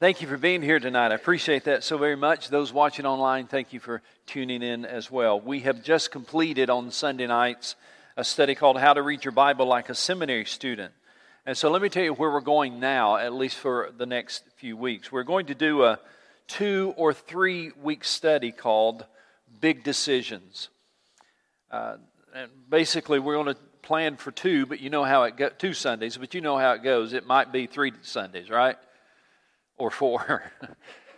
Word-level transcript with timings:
Thank 0.00 0.20
you 0.20 0.26
for 0.26 0.36
being 0.36 0.60
here 0.60 0.80
tonight. 0.80 1.12
I 1.12 1.14
appreciate 1.14 1.64
that 1.64 1.84
so 1.84 1.96
very 1.98 2.16
much. 2.16 2.48
Those 2.48 2.72
watching 2.72 3.06
online, 3.06 3.46
thank 3.46 3.72
you 3.72 3.78
for 3.78 4.02
tuning 4.26 4.60
in 4.60 4.84
as 4.84 5.08
well. 5.08 5.40
We 5.40 5.60
have 5.60 5.84
just 5.84 6.10
completed 6.10 6.68
on 6.68 6.90
Sunday 6.90 7.28
nights 7.28 7.76
a 8.16 8.24
study 8.24 8.56
called 8.56 8.76
How 8.76 8.92
to 8.92 9.02
Read 9.02 9.24
Your 9.24 9.30
Bible 9.30 9.66
Like 9.66 9.90
a 9.90 9.94
Seminary 9.94 10.46
Student. 10.46 10.92
And 11.46 11.56
so 11.56 11.70
let 11.70 11.80
me 11.80 11.88
tell 11.88 12.02
you 12.02 12.12
where 12.12 12.32
we're 12.32 12.40
going 12.40 12.80
now, 12.80 13.16
at 13.16 13.32
least 13.32 13.56
for 13.56 13.92
the 13.96 14.04
next 14.04 14.42
few 14.56 14.76
weeks. 14.76 15.12
We're 15.12 15.22
going 15.22 15.46
to 15.46 15.54
do 15.54 15.84
a 15.84 16.00
two 16.48 16.92
or 16.96 17.14
three 17.14 17.70
week 17.80 18.02
study 18.02 18.50
called 18.50 19.06
Big 19.60 19.84
Decisions. 19.84 20.70
Uh, 21.70 21.98
and 22.34 22.50
basically, 22.68 23.20
we're 23.20 23.40
going 23.40 23.54
to 23.54 23.60
plan 23.82 24.16
for 24.16 24.32
two, 24.32 24.66
but 24.66 24.80
you 24.80 24.90
know 24.90 25.04
how 25.04 25.22
it 25.22 25.36
goes, 25.36 25.52
two 25.58 25.72
Sundays, 25.72 26.16
but 26.16 26.34
you 26.34 26.40
know 26.40 26.58
how 26.58 26.72
it 26.72 26.82
goes. 26.82 27.12
It 27.12 27.28
might 27.28 27.52
be 27.52 27.68
three 27.68 27.92
Sundays, 28.02 28.50
right? 28.50 28.76
Or 29.76 29.90
four. 29.90 30.44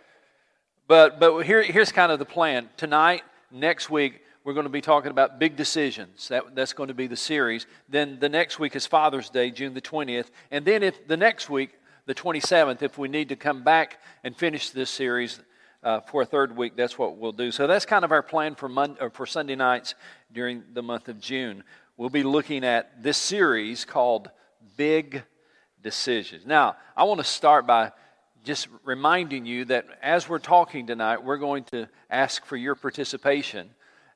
but 0.87 1.19
but 1.19 1.41
here, 1.43 1.61
here's 1.63 1.91
kind 1.91 2.11
of 2.11 2.19
the 2.19 2.25
plan. 2.25 2.69
Tonight, 2.77 3.23
next 3.51 3.89
week, 3.89 4.21
we're 4.43 4.53
going 4.53 4.65
to 4.65 4.69
be 4.69 4.81
talking 4.81 5.11
about 5.11 5.39
big 5.39 5.55
decisions. 5.55 6.29
That, 6.29 6.55
that's 6.55 6.73
going 6.73 6.87
to 6.87 6.93
be 6.93 7.07
the 7.07 7.17
series. 7.17 7.67
Then 7.89 8.17
the 8.19 8.29
next 8.29 8.59
week 8.59 8.75
is 8.75 8.87
Father's 8.87 9.29
Day, 9.29 9.51
June 9.51 9.73
the 9.73 9.81
20th. 9.81 10.31
And 10.51 10.63
then 10.63 10.83
if 10.83 11.07
the 11.07 11.17
next 11.17 11.49
week, 11.49 11.71
the 12.05 12.15
27th, 12.15 12.81
if 12.81 12.97
we 12.97 13.09
need 13.09 13.29
to 13.29 13.35
come 13.35 13.63
back 13.63 13.99
and 14.23 14.35
finish 14.35 14.69
this 14.69 14.89
series, 14.89 15.41
uh, 15.83 16.01
for 16.01 16.21
a 16.21 16.25
third 16.25 16.55
week, 16.55 16.75
that's 16.75 16.97
what 16.97 17.17
we'll 17.17 17.31
do. 17.31 17.51
So 17.51 17.67
that's 17.67 17.85
kind 17.85 18.03
of 18.03 18.11
our 18.11 18.23
plan 18.23 18.55
for, 18.55 18.67
Monday, 18.67 18.99
or 18.99 19.09
for 19.09 19.25
Sunday 19.25 19.55
nights 19.55 19.95
during 20.33 20.63
the 20.73 20.81
month 20.81 21.07
of 21.07 21.19
June. 21.19 21.63
We'll 21.97 22.09
be 22.09 22.23
looking 22.23 22.63
at 22.63 23.01
this 23.01 23.17
series 23.17 23.85
called 23.85 24.29
Big 24.75 25.23
Decisions. 25.81 26.45
Now, 26.45 26.77
I 26.95 27.03
want 27.03 27.19
to 27.19 27.23
start 27.23 27.67
by 27.67 27.91
just 28.47 28.69
reminding 28.85 29.45
you 29.45 29.65
that 29.65 29.85
as 30.01 30.29
we're 30.29 30.39
talking 30.39 30.87
tonight, 30.87 31.21
we're 31.21 31.37
going 31.37 31.65
to 31.65 31.85
ask 32.09 32.45
for 32.45 32.55
your 32.55 32.75
participation. 32.75 33.69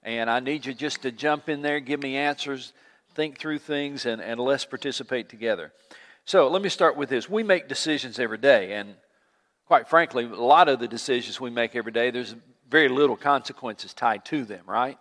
And 0.03 0.29
I 0.29 0.39
need 0.39 0.65
you 0.65 0.73
just 0.73 1.01
to 1.01 1.11
jump 1.11 1.49
in 1.49 1.61
there, 1.61 1.81
give 1.81 2.01
me 2.01 2.15
answers, 2.15 2.71
think 3.13 3.37
through 3.37 3.59
things, 3.59 4.05
and, 4.05 4.21
and 4.21 4.39
let's 4.39 4.63
participate 4.63 5.27
together. 5.27 5.73
So 6.23 6.47
let 6.47 6.61
me 6.61 6.69
start 6.69 6.95
with 6.95 7.09
this. 7.09 7.29
We 7.29 7.43
make 7.43 7.67
decisions 7.67 8.19
every 8.19 8.37
day, 8.37 8.71
and 8.71 8.95
quite 9.67 9.89
frankly, 9.89 10.23
a 10.23 10.27
lot 10.27 10.69
of 10.69 10.79
the 10.79 10.87
decisions 10.87 11.41
we 11.41 11.49
make 11.49 11.75
every 11.75 11.91
day, 11.91 12.09
there's 12.09 12.33
very 12.69 12.87
little 12.87 13.17
consequences 13.17 13.93
tied 13.93 14.23
to 14.25 14.45
them, 14.45 14.63
right? 14.65 14.97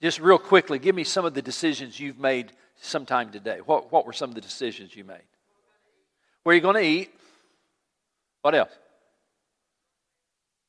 Just 0.00 0.18
real 0.18 0.38
quickly, 0.38 0.78
give 0.78 0.94
me 0.94 1.04
some 1.04 1.26
of 1.26 1.34
the 1.34 1.42
decisions 1.42 2.00
you've 2.00 2.18
made 2.18 2.52
sometime 2.80 3.30
today. 3.32 3.58
What, 3.66 3.92
what 3.92 4.06
were 4.06 4.14
some 4.14 4.30
of 4.30 4.34
the 4.34 4.40
decisions 4.40 4.96
you 4.96 5.04
made? 5.04 5.28
Where 6.42 6.54
are 6.54 6.56
you 6.56 6.62
going 6.62 6.76
to 6.76 6.82
eat? 6.88 7.10
What 8.42 8.54
else? 8.54 8.72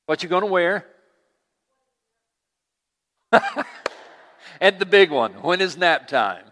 What 0.05 0.23
you 0.23 0.29
going 0.29 0.43
to 0.43 0.47
wear? 0.47 0.85
and 4.61 4.79
the 4.79 4.85
big 4.85 5.11
one, 5.11 5.33
when 5.41 5.59
is 5.59 5.75
nap 5.75 6.07
time? 6.07 6.45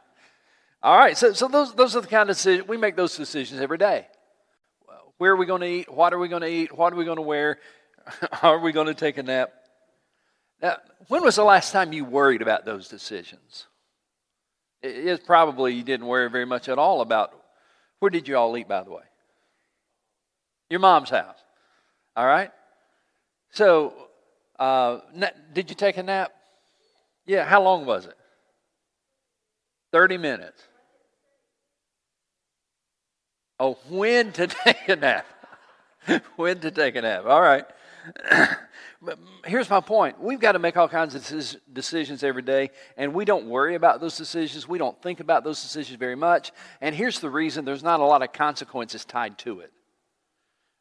All 0.83 0.97
right, 0.97 1.16
so, 1.16 1.33
so 1.33 1.47
those, 1.47 1.73
those 1.75 1.95
are 1.95 2.02
the 2.02 2.08
kind 2.08 2.30
of 2.30 2.36
decisions, 2.36 2.67
we 2.67 2.75
make 2.77 2.95
those 2.95 3.16
decisions 3.16 3.61
every 3.61 3.77
day. 3.77 4.08
Where 5.19 5.33
are 5.33 5.36
we 5.36 5.45
going 5.45 5.61
to 5.61 5.67
eat? 5.67 5.94
What 5.94 6.14
are 6.14 6.17
we 6.17 6.27
going 6.27 6.42
to 6.42 6.47
eat? 6.47 6.75
What 6.75 6.92
are 6.92 6.95
we 6.95 7.05
going 7.05 7.17
to 7.17 7.22
wear? 7.22 7.59
are 8.42 8.58
we 8.58 8.72
going 8.72 8.88
to 8.88 8.95
take 8.95 9.19
a 9.19 9.23
nap? 9.23 9.52
Now, 10.59 10.77
when 11.08 11.23
was 11.23 11.36
the 11.36 11.44
last 11.44 11.72
time 11.72 11.94
you 11.94 12.05
worried 12.05 12.42
about 12.42 12.66
those 12.66 12.88
decisions? 12.88 13.67
It's 14.81 15.23
probably 15.23 15.75
you 15.75 15.83
didn't 15.83 16.08
worry 16.08 16.27
very 16.30 16.45
much 16.45 16.67
at 16.69 16.80
all 16.80 17.02
about 17.02 17.33
where 17.99 18.09
did 18.09 18.27
you 18.27 18.36
all 18.36 18.58
eat, 18.58 18.67
by 18.67 18.81
the 18.81 18.89
way? 18.89 19.03
Your 20.72 20.80
mom's 20.80 21.09
house. 21.09 21.36
All 22.16 22.25
right? 22.25 22.50
So, 23.52 23.94
uh, 24.58 25.00
did 25.52 25.69
you 25.69 25.75
take 25.75 25.97
a 25.97 26.03
nap? 26.03 26.31
Yeah, 27.25 27.44
how 27.44 27.61
long 27.61 27.86
was 27.86 28.05
it? 28.05 28.16
30 29.92 30.17
minutes. 30.17 30.64
Oh, 33.59 33.77
when 33.89 34.32
to 34.32 34.48
take 34.64 34.87
a 34.87 34.95
nap. 34.95 35.26
when 36.37 36.59
to 36.61 36.71
take 36.71 36.95
a 36.95 37.02
nap. 37.02 37.26
All 37.26 37.42
right. 37.42 37.65
but 39.02 39.20
here's 39.45 39.70
my 39.70 39.82
point. 39.82 40.21
We've 40.21 40.39
got 40.39 40.53
to 40.53 40.59
make 40.59 40.77
all 40.77 40.88
kinds 40.88 41.15
of 41.15 41.55
decisions 41.73 42.23
every 42.23 42.43
day, 42.43 42.70
and 42.95 43.14
we 43.14 43.26
don't 43.26 43.48
worry 43.48 43.76
about 43.76 43.99
those 43.99 44.15
decisions. 44.15 44.70
We 44.70 44.77
don't 44.77 44.99
think 45.02 45.20
about 45.20 45.43
those 45.43 45.61
decisions 45.61 45.99
very 45.99 46.15
much. 46.15 46.53
And 46.80 46.95
here's 46.95 47.20
the 47.20 47.30
reason 47.30 47.65
there's 47.65 47.83
not 47.83 47.99
a 47.99 48.05
lot 48.05 48.23
of 48.23 48.32
consequences 48.32 49.03
tied 49.03 49.38
to 49.39 49.59
it. 49.59 49.73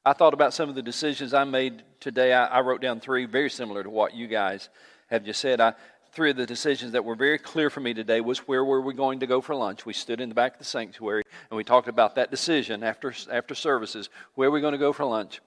I 0.04 0.14
thought 0.14 0.32
about 0.32 0.54
some 0.54 0.68
of 0.70 0.74
the 0.74 0.82
decisions 0.82 1.34
I 1.34 1.44
made 1.44 1.82
today. 2.00 2.32
I, 2.32 2.46
I 2.46 2.60
wrote 2.60 2.80
down 2.80 3.00
three 3.00 3.26
very 3.26 3.50
similar 3.50 3.82
to 3.82 3.90
what 3.90 4.14
you 4.14 4.26
guys 4.26 4.70
have 5.08 5.24
just 5.24 5.40
said. 5.40 5.60
I, 5.60 5.74
three 6.12 6.30
of 6.30 6.36
the 6.36 6.46
decisions 6.46 6.92
that 6.92 7.04
were 7.04 7.14
very 7.14 7.38
clear 7.38 7.68
for 7.68 7.80
me 7.80 7.92
today 7.92 8.22
was 8.22 8.48
where 8.48 8.64
were 8.64 8.80
we 8.80 8.94
going 8.94 9.20
to 9.20 9.26
go 9.26 9.42
for 9.42 9.54
lunch. 9.54 9.84
We 9.84 9.92
stood 9.92 10.20
in 10.20 10.30
the 10.30 10.34
back 10.34 10.54
of 10.54 10.58
the 10.58 10.64
sanctuary 10.64 11.22
and 11.50 11.56
we 11.56 11.64
talked 11.64 11.88
about 11.88 12.14
that 12.14 12.30
decision 12.30 12.82
after, 12.82 13.12
after 13.30 13.54
services. 13.54 14.08
Where 14.36 14.48
are 14.48 14.52
we 14.52 14.62
going 14.62 14.72
to 14.72 14.78
go 14.78 14.94
for 14.94 15.04
lunch? 15.04 15.42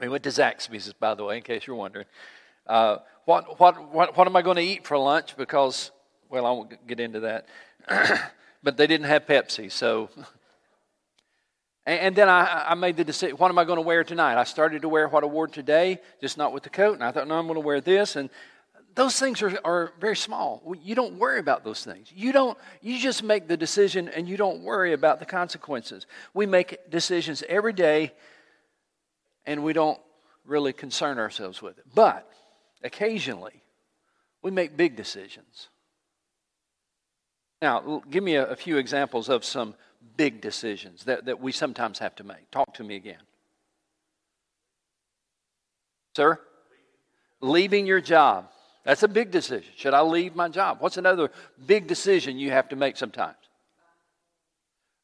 We 0.00 0.08
went 0.08 0.24
to 0.24 0.30
Zaxby's, 0.30 0.90
by 0.94 1.14
the 1.14 1.24
way, 1.24 1.36
in 1.36 1.42
case 1.42 1.66
you're 1.66 1.76
wondering. 1.76 2.06
Uh, 2.66 2.98
what, 3.26 3.60
what, 3.60 3.92
what, 3.92 4.16
what 4.16 4.26
am 4.26 4.34
I 4.34 4.40
going 4.40 4.56
to 4.56 4.62
eat 4.62 4.86
for 4.86 4.96
lunch? 4.96 5.36
Because, 5.36 5.90
well, 6.30 6.46
I 6.46 6.50
won't 6.52 6.86
get 6.86 7.00
into 7.00 7.20
that. 7.20 7.46
but 8.62 8.78
they 8.78 8.86
didn't 8.86 9.06
have 9.06 9.26
Pepsi, 9.26 9.70
so. 9.70 10.08
and, 11.86 12.16
then 12.16 12.28
I, 12.28 12.66
I 12.68 12.74
made 12.74 12.96
the 12.96 13.04
decision 13.04 13.36
what 13.36 13.50
am 13.50 13.58
I 13.58 13.64
going 13.64 13.76
to 13.76 13.82
wear 13.82 14.04
tonight? 14.04 14.40
I 14.40 14.44
started 14.44 14.82
to 14.82 14.88
wear 14.88 15.06
what 15.08 15.22
I 15.22 15.26
wore 15.26 15.48
today, 15.48 16.00
just 16.20 16.38
not 16.38 16.52
with 16.52 16.62
the 16.62 16.70
coat. 16.70 16.94
And 16.94 17.04
I 17.04 17.12
thought, 17.12 17.28
no, 17.28 17.38
I'm 17.38 17.46
going 17.46 17.60
to 17.60 17.60
wear 17.60 17.80
this. 17.80 18.16
And 18.16 18.30
those 18.94 19.18
things 19.18 19.42
are, 19.42 19.58
are 19.64 19.92
very 20.00 20.16
small. 20.16 20.62
You 20.82 20.94
don't 20.94 21.18
worry 21.18 21.40
about 21.40 21.64
those 21.64 21.84
things. 21.84 22.08
You 22.14 22.32
don't 22.32 22.56
you 22.80 22.98
just 22.98 23.22
make 23.22 23.48
the 23.48 23.56
decision 23.56 24.08
and 24.08 24.28
you 24.28 24.36
don't 24.36 24.62
worry 24.62 24.92
about 24.92 25.18
the 25.18 25.26
consequences. 25.26 26.06
We 26.32 26.46
make 26.46 26.90
decisions 26.90 27.42
every 27.48 27.72
day 27.72 28.12
and 29.44 29.62
we 29.62 29.72
don't 29.72 29.98
really 30.46 30.72
concern 30.72 31.18
ourselves 31.18 31.60
with 31.60 31.78
it. 31.78 31.84
But 31.94 32.30
occasionally 32.82 33.62
we 34.42 34.50
make 34.50 34.76
big 34.76 34.96
decisions. 34.96 35.68
Now, 37.60 38.02
give 38.10 38.22
me 38.22 38.36
a, 38.36 38.46
a 38.46 38.56
few 38.56 38.76
examples 38.76 39.28
of 39.28 39.44
some 39.44 39.74
big 40.16 40.40
decisions 40.40 41.04
that, 41.04 41.26
that 41.26 41.40
we 41.40 41.52
sometimes 41.52 41.98
have 41.98 42.14
to 42.16 42.24
make. 42.24 42.50
Talk 42.50 42.74
to 42.74 42.84
me 42.84 42.96
again. 42.96 43.18
Sir? 46.16 46.38
Leaving 47.40 47.86
your 47.86 48.00
job. 48.00 48.48
That's 48.84 49.02
a 49.02 49.08
big 49.08 49.30
decision. 49.30 49.72
Should 49.76 49.94
I 49.94 50.02
leave 50.02 50.36
my 50.36 50.48
job? 50.48 50.78
What's 50.80 50.96
another 50.96 51.30
big 51.66 51.86
decision 51.86 52.38
you 52.38 52.50
have 52.50 52.68
to 52.68 52.76
make 52.76 52.96
sometimes? 52.96 53.36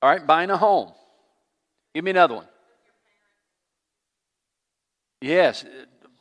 All 0.03 0.11
right, 0.11 0.27
buying 0.27 0.50
a 0.50 0.56
home. 0.56 0.93
Give 1.94 2.05
me 2.05 2.11
another 2.11 2.37
one. 2.37 2.47
Yes, 5.21 5.65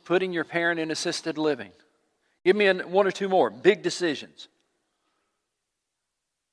putting 0.04 0.32
your 0.32 0.44
parent 0.44 0.80
in 0.80 0.90
assisted 0.90 1.38
living. 1.38 1.72
Give 2.44 2.56
me 2.56 2.70
one 2.70 3.06
or 3.06 3.10
two 3.10 3.28
more 3.28 3.50
big 3.50 3.82
decisions. 3.82 4.48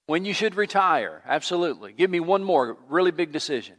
When 0.07 0.25
you 0.25 0.33
should 0.33 0.55
retire, 0.55 1.21
absolutely. 1.25 1.93
Give 1.93 2.09
me 2.09 2.19
one 2.19 2.43
more 2.43 2.77
really 2.89 3.11
big 3.11 3.31
decision. 3.31 3.75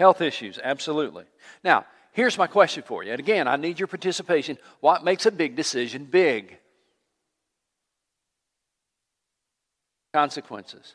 Health 0.00 0.20
issues, 0.20 0.58
absolutely. 0.62 1.24
Now, 1.62 1.84
Here's 2.16 2.38
my 2.38 2.46
question 2.46 2.82
for 2.82 3.04
you. 3.04 3.10
And 3.10 3.20
again, 3.20 3.46
I 3.46 3.56
need 3.56 3.78
your 3.78 3.88
participation. 3.88 4.56
What 4.80 5.04
makes 5.04 5.26
a 5.26 5.30
big 5.30 5.54
decision 5.54 6.06
big? 6.06 6.56
Consequences. 10.14 10.94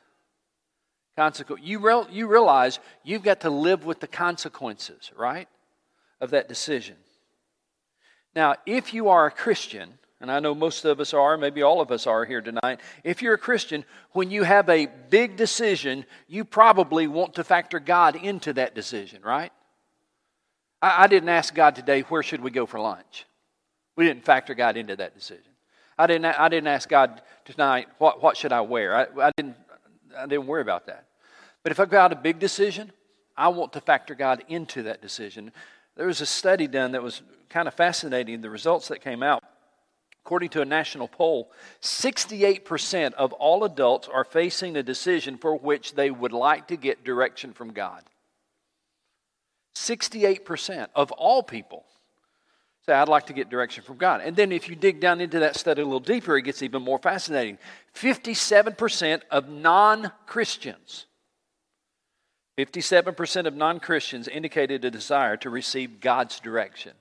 Consequ- 1.15 1.59
you, 1.61 1.77
re- 1.77 2.07
you 2.09 2.25
realize 2.25 2.79
you've 3.03 3.21
got 3.21 3.41
to 3.41 3.51
live 3.51 3.85
with 3.85 3.99
the 3.99 4.07
consequences, 4.07 5.11
right? 5.15 5.47
Of 6.19 6.31
that 6.31 6.49
decision. 6.49 6.95
Now, 8.35 8.55
if 8.65 8.91
you 8.91 9.09
are 9.09 9.27
a 9.27 9.31
Christian, 9.31 9.99
and 10.21 10.31
I 10.31 10.39
know 10.39 10.53
most 10.53 10.85
of 10.85 10.99
us 10.99 11.13
are, 11.13 11.35
maybe 11.35 11.63
all 11.63 11.81
of 11.81 11.91
us 11.91 12.05
are 12.05 12.25
here 12.25 12.41
tonight. 12.41 12.79
If 13.03 13.21
you're 13.21 13.33
a 13.33 13.39
Christian, 13.39 13.83
when 14.11 14.29
you 14.29 14.43
have 14.43 14.69
a 14.69 14.87
big 15.09 15.35
decision, 15.35 16.05
you 16.27 16.45
probably 16.45 17.07
want 17.07 17.35
to 17.35 17.43
factor 17.43 17.79
God 17.79 18.15
into 18.15 18.53
that 18.53 18.75
decision, 18.75 19.23
right? 19.23 19.51
I, 20.81 21.03
I 21.03 21.07
didn't 21.07 21.29
ask 21.29 21.53
God 21.55 21.75
today, 21.75 22.01
where 22.01 22.21
should 22.21 22.41
we 22.41 22.51
go 22.51 22.65
for 22.65 22.79
lunch? 22.79 23.25
We 23.95 24.05
didn't 24.05 24.23
factor 24.23 24.53
God 24.53 24.77
into 24.77 24.95
that 24.97 25.15
decision. 25.15 25.51
I 25.97 26.07
didn't, 26.07 26.25
I 26.25 26.49
didn't 26.49 26.67
ask 26.67 26.87
God 26.87 27.21
tonight, 27.45 27.87
what, 27.97 28.21
what 28.21 28.37
should 28.37 28.53
I 28.53 28.61
wear? 28.61 28.95
I, 28.95 29.27
I, 29.27 29.31
didn't, 29.35 29.55
I 30.17 30.27
didn't 30.27 30.47
worry 30.47 30.61
about 30.61 30.85
that. 30.85 31.05
But 31.63 31.71
if 31.71 31.79
I've 31.79 31.89
got 31.89 32.11
a 32.11 32.15
big 32.15 32.39
decision, 32.39 32.91
I 33.35 33.47
want 33.49 33.73
to 33.73 33.81
factor 33.81 34.13
God 34.15 34.43
into 34.47 34.83
that 34.83 35.01
decision. 35.01 35.51
There 35.95 36.07
was 36.07 36.21
a 36.21 36.25
study 36.25 36.67
done 36.67 36.91
that 36.91 37.03
was 37.03 37.21
kind 37.49 37.67
of 37.67 37.73
fascinating, 37.73 38.41
the 38.41 38.49
results 38.49 38.87
that 38.89 39.01
came 39.01 39.23
out. 39.23 39.43
According 40.23 40.49
to 40.49 40.61
a 40.61 40.65
national 40.65 41.07
poll, 41.07 41.51
68% 41.81 43.13
of 43.13 43.33
all 43.33 43.63
adults 43.63 44.07
are 44.07 44.23
facing 44.23 44.77
a 44.77 44.83
decision 44.83 45.37
for 45.37 45.55
which 45.55 45.95
they 45.95 46.11
would 46.11 46.31
like 46.31 46.67
to 46.67 46.77
get 46.77 47.03
direction 47.03 47.53
from 47.53 47.73
God. 47.73 48.03
68% 49.75 50.87
of 50.95 51.11
all 51.11 51.41
people 51.41 51.85
say, 52.85 52.93
I'd 52.93 53.09
like 53.09 53.27
to 53.27 53.33
get 53.33 53.49
direction 53.49 53.83
from 53.83 53.97
God. 53.97 54.21
And 54.21 54.35
then 54.35 54.51
if 54.51 54.69
you 54.69 54.75
dig 54.75 54.99
down 54.99 55.21
into 55.21 55.39
that 55.39 55.55
study 55.55 55.81
a 55.81 55.85
little 55.85 55.99
deeper, 55.99 56.37
it 56.37 56.43
gets 56.43 56.61
even 56.61 56.81
more 56.81 56.99
fascinating. 56.99 57.57
57% 57.95 59.21
of 59.31 59.49
non 59.49 60.11
Christians, 60.25 61.05
57% 62.57 63.45
of 63.45 63.55
non 63.55 63.79
Christians 63.79 64.27
indicated 64.27 64.83
a 64.85 64.91
desire 64.91 65.37
to 65.37 65.49
receive 65.49 65.99
God's 65.99 66.39
direction. 66.39 66.93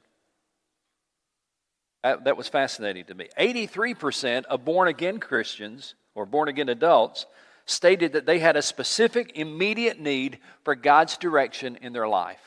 That, 2.02 2.24
that 2.24 2.36
was 2.36 2.48
fascinating 2.48 3.04
to 3.06 3.14
me. 3.14 3.28
83% 3.38 4.44
of 4.44 4.64
born 4.64 4.88
again 4.88 5.18
Christians 5.18 5.94
or 6.14 6.26
born 6.26 6.48
again 6.48 6.68
adults 6.68 7.26
stated 7.66 8.14
that 8.14 8.26
they 8.26 8.38
had 8.38 8.56
a 8.56 8.62
specific 8.62 9.36
immediate 9.36 10.00
need 10.00 10.38
for 10.64 10.74
God's 10.74 11.16
direction 11.16 11.76
in 11.82 11.92
their 11.92 12.08
life. 12.08 12.40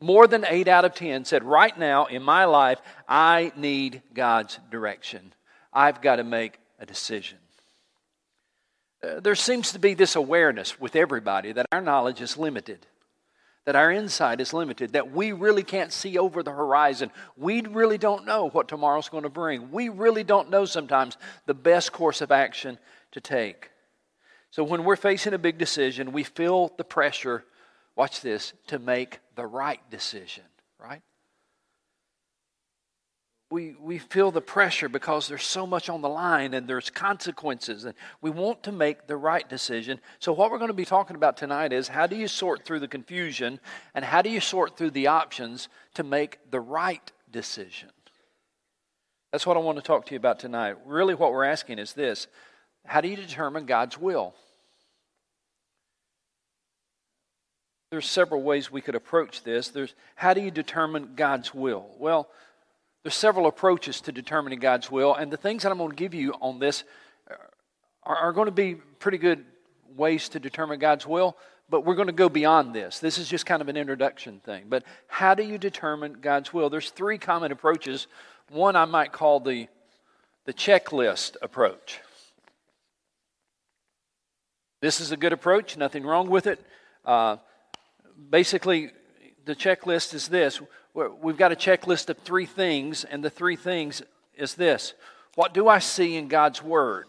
More 0.00 0.26
than 0.26 0.44
8 0.48 0.66
out 0.66 0.84
of 0.84 0.94
10 0.94 1.24
said, 1.24 1.44
Right 1.44 1.78
now 1.78 2.06
in 2.06 2.22
my 2.22 2.46
life, 2.46 2.80
I 3.08 3.52
need 3.54 4.02
God's 4.12 4.58
direction. 4.70 5.32
I've 5.72 6.02
got 6.02 6.16
to 6.16 6.24
make 6.24 6.58
a 6.80 6.86
decision. 6.86 7.38
Uh, 9.02 9.20
there 9.20 9.34
seems 9.34 9.72
to 9.72 9.78
be 9.78 9.94
this 9.94 10.16
awareness 10.16 10.80
with 10.80 10.96
everybody 10.96 11.52
that 11.52 11.66
our 11.70 11.80
knowledge 11.80 12.20
is 12.20 12.36
limited 12.36 12.86
that 13.64 13.76
our 13.76 13.90
insight 13.90 14.40
is 14.40 14.52
limited, 14.52 14.92
that 14.92 15.12
we 15.12 15.32
really 15.32 15.62
can't 15.62 15.92
see 15.92 16.18
over 16.18 16.42
the 16.42 16.50
horizon. 16.50 17.10
We 17.36 17.62
really 17.62 17.98
don't 17.98 18.26
know 18.26 18.48
what 18.48 18.68
tomorrow's 18.68 19.08
going 19.08 19.22
to 19.22 19.28
bring. 19.28 19.70
We 19.70 19.88
really 19.88 20.24
don't 20.24 20.50
know 20.50 20.64
sometimes 20.64 21.16
the 21.46 21.54
best 21.54 21.92
course 21.92 22.20
of 22.20 22.32
action 22.32 22.78
to 23.12 23.20
take. 23.20 23.70
So 24.50 24.64
when 24.64 24.84
we're 24.84 24.96
facing 24.96 25.32
a 25.32 25.38
big 25.38 25.58
decision, 25.58 26.12
we 26.12 26.24
feel 26.24 26.72
the 26.76 26.84
pressure, 26.84 27.44
watch 27.96 28.20
this, 28.20 28.52
to 28.66 28.78
make 28.78 29.20
the 29.36 29.46
right 29.46 29.80
decision, 29.90 30.44
right? 30.78 31.02
We, 33.52 33.76
we 33.78 33.98
feel 33.98 34.30
the 34.30 34.40
pressure 34.40 34.88
because 34.88 35.28
there's 35.28 35.44
so 35.44 35.66
much 35.66 35.90
on 35.90 36.00
the 36.00 36.08
line 36.08 36.54
and 36.54 36.66
there's 36.66 36.88
consequences 36.88 37.84
and 37.84 37.94
we 38.22 38.30
want 38.30 38.62
to 38.62 38.72
make 38.72 39.06
the 39.06 39.16
right 39.16 39.46
decision. 39.46 40.00
So 40.20 40.32
what 40.32 40.50
we're 40.50 40.58
going 40.58 40.70
to 40.70 40.74
be 40.74 40.86
talking 40.86 41.16
about 41.16 41.36
tonight 41.36 41.70
is 41.70 41.86
how 41.86 42.06
do 42.06 42.16
you 42.16 42.28
sort 42.28 42.64
through 42.64 42.80
the 42.80 42.88
confusion 42.88 43.60
and 43.94 44.06
how 44.06 44.22
do 44.22 44.30
you 44.30 44.40
sort 44.40 44.78
through 44.78 44.92
the 44.92 45.08
options 45.08 45.68
to 45.94 46.02
make 46.02 46.38
the 46.50 46.60
right 46.60 47.12
decision? 47.30 47.90
That's 49.32 49.46
what 49.46 49.58
i 49.58 49.60
want 49.60 49.76
to 49.76 49.82
talk 49.82 50.06
to 50.06 50.14
you 50.14 50.18
about 50.18 50.38
tonight. 50.38 50.76
Really 50.86 51.14
what 51.14 51.30
we're 51.30 51.44
asking 51.44 51.78
is 51.78 51.92
this. 51.92 52.28
How 52.86 53.02
do 53.02 53.08
you 53.08 53.16
determine 53.16 53.66
god's 53.66 53.98
will? 53.98 54.34
There's 57.90 58.08
several 58.08 58.42
ways 58.42 58.72
we 58.72 58.80
could 58.80 58.94
approach 58.94 59.44
this. 59.44 59.68
There's 59.68 59.94
how 60.14 60.32
do 60.32 60.40
you 60.40 60.50
determine 60.50 61.10
god's 61.16 61.52
will? 61.52 61.90
Well 61.98 62.30
there's 63.02 63.14
several 63.14 63.46
approaches 63.46 64.00
to 64.02 64.12
determining 64.12 64.60
God's 64.60 64.90
will, 64.90 65.14
and 65.14 65.32
the 65.32 65.36
things 65.36 65.62
that 65.62 65.72
I'm 65.72 65.78
going 65.78 65.90
to 65.90 65.96
give 65.96 66.14
you 66.14 66.34
on 66.40 66.58
this 66.58 66.84
are, 68.04 68.16
are 68.16 68.32
going 68.32 68.46
to 68.46 68.52
be 68.52 68.74
pretty 68.74 69.18
good 69.18 69.44
ways 69.96 70.28
to 70.30 70.40
determine 70.40 70.78
God's 70.78 71.06
will, 71.06 71.36
but 71.68 71.84
we're 71.84 71.94
going 71.94 72.08
to 72.08 72.12
go 72.12 72.28
beyond 72.28 72.74
this. 72.74 72.98
This 72.98 73.18
is 73.18 73.28
just 73.28 73.46
kind 73.46 73.62
of 73.62 73.68
an 73.68 73.76
introduction 73.76 74.40
thing. 74.40 74.66
But 74.68 74.84
how 75.06 75.34
do 75.34 75.42
you 75.42 75.58
determine 75.58 76.18
God's 76.20 76.52
will? 76.52 76.70
There's 76.70 76.90
three 76.90 77.18
common 77.18 77.50
approaches. 77.50 78.06
One 78.50 78.76
I 78.76 78.84
might 78.84 79.12
call 79.12 79.40
the, 79.40 79.68
the 80.44 80.52
checklist 80.52 81.36
approach. 81.40 82.00
This 84.80 85.00
is 85.00 85.12
a 85.12 85.16
good 85.16 85.32
approach, 85.32 85.76
nothing 85.76 86.04
wrong 86.04 86.28
with 86.28 86.46
it. 86.46 86.60
Uh, 87.04 87.36
basically, 88.30 88.90
the 89.44 89.56
checklist 89.56 90.14
is 90.14 90.28
this 90.28 90.60
we've 90.94 91.36
got 91.36 91.52
a 91.52 91.56
checklist 91.56 92.08
of 92.08 92.18
three 92.18 92.46
things, 92.46 93.04
and 93.04 93.24
the 93.24 93.30
three 93.30 93.56
things 93.56 94.02
is 94.34 94.54
this 94.54 94.94
What 95.34 95.54
do 95.54 95.68
I 95.68 95.78
see 95.78 96.16
in 96.16 96.28
God's 96.28 96.62
Word? 96.62 97.06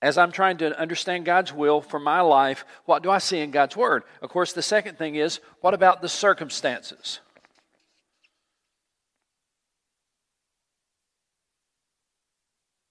As 0.00 0.18
I'm 0.18 0.32
trying 0.32 0.58
to 0.58 0.78
understand 0.78 1.24
God's 1.24 1.50
will 1.50 1.80
for 1.80 1.98
my 1.98 2.20
life, 2.20 2.66
what 2.84 3.02
do 3.02 3.10
I 3.10 3.18
see 3.18 3.40
in 3.40 3.50
God's 3.50 3.74
Word? 3.74 4.02
Of 4.20 4.28
course, 4.28 4.52
the 4.52 4.62
second 4.62 4.98
thing 4.98 5.16
is 5.16 5.40
what 5.60 5.74
about 5.74 6.02
the 6.02 6.08
circumstances? 6.08 7.20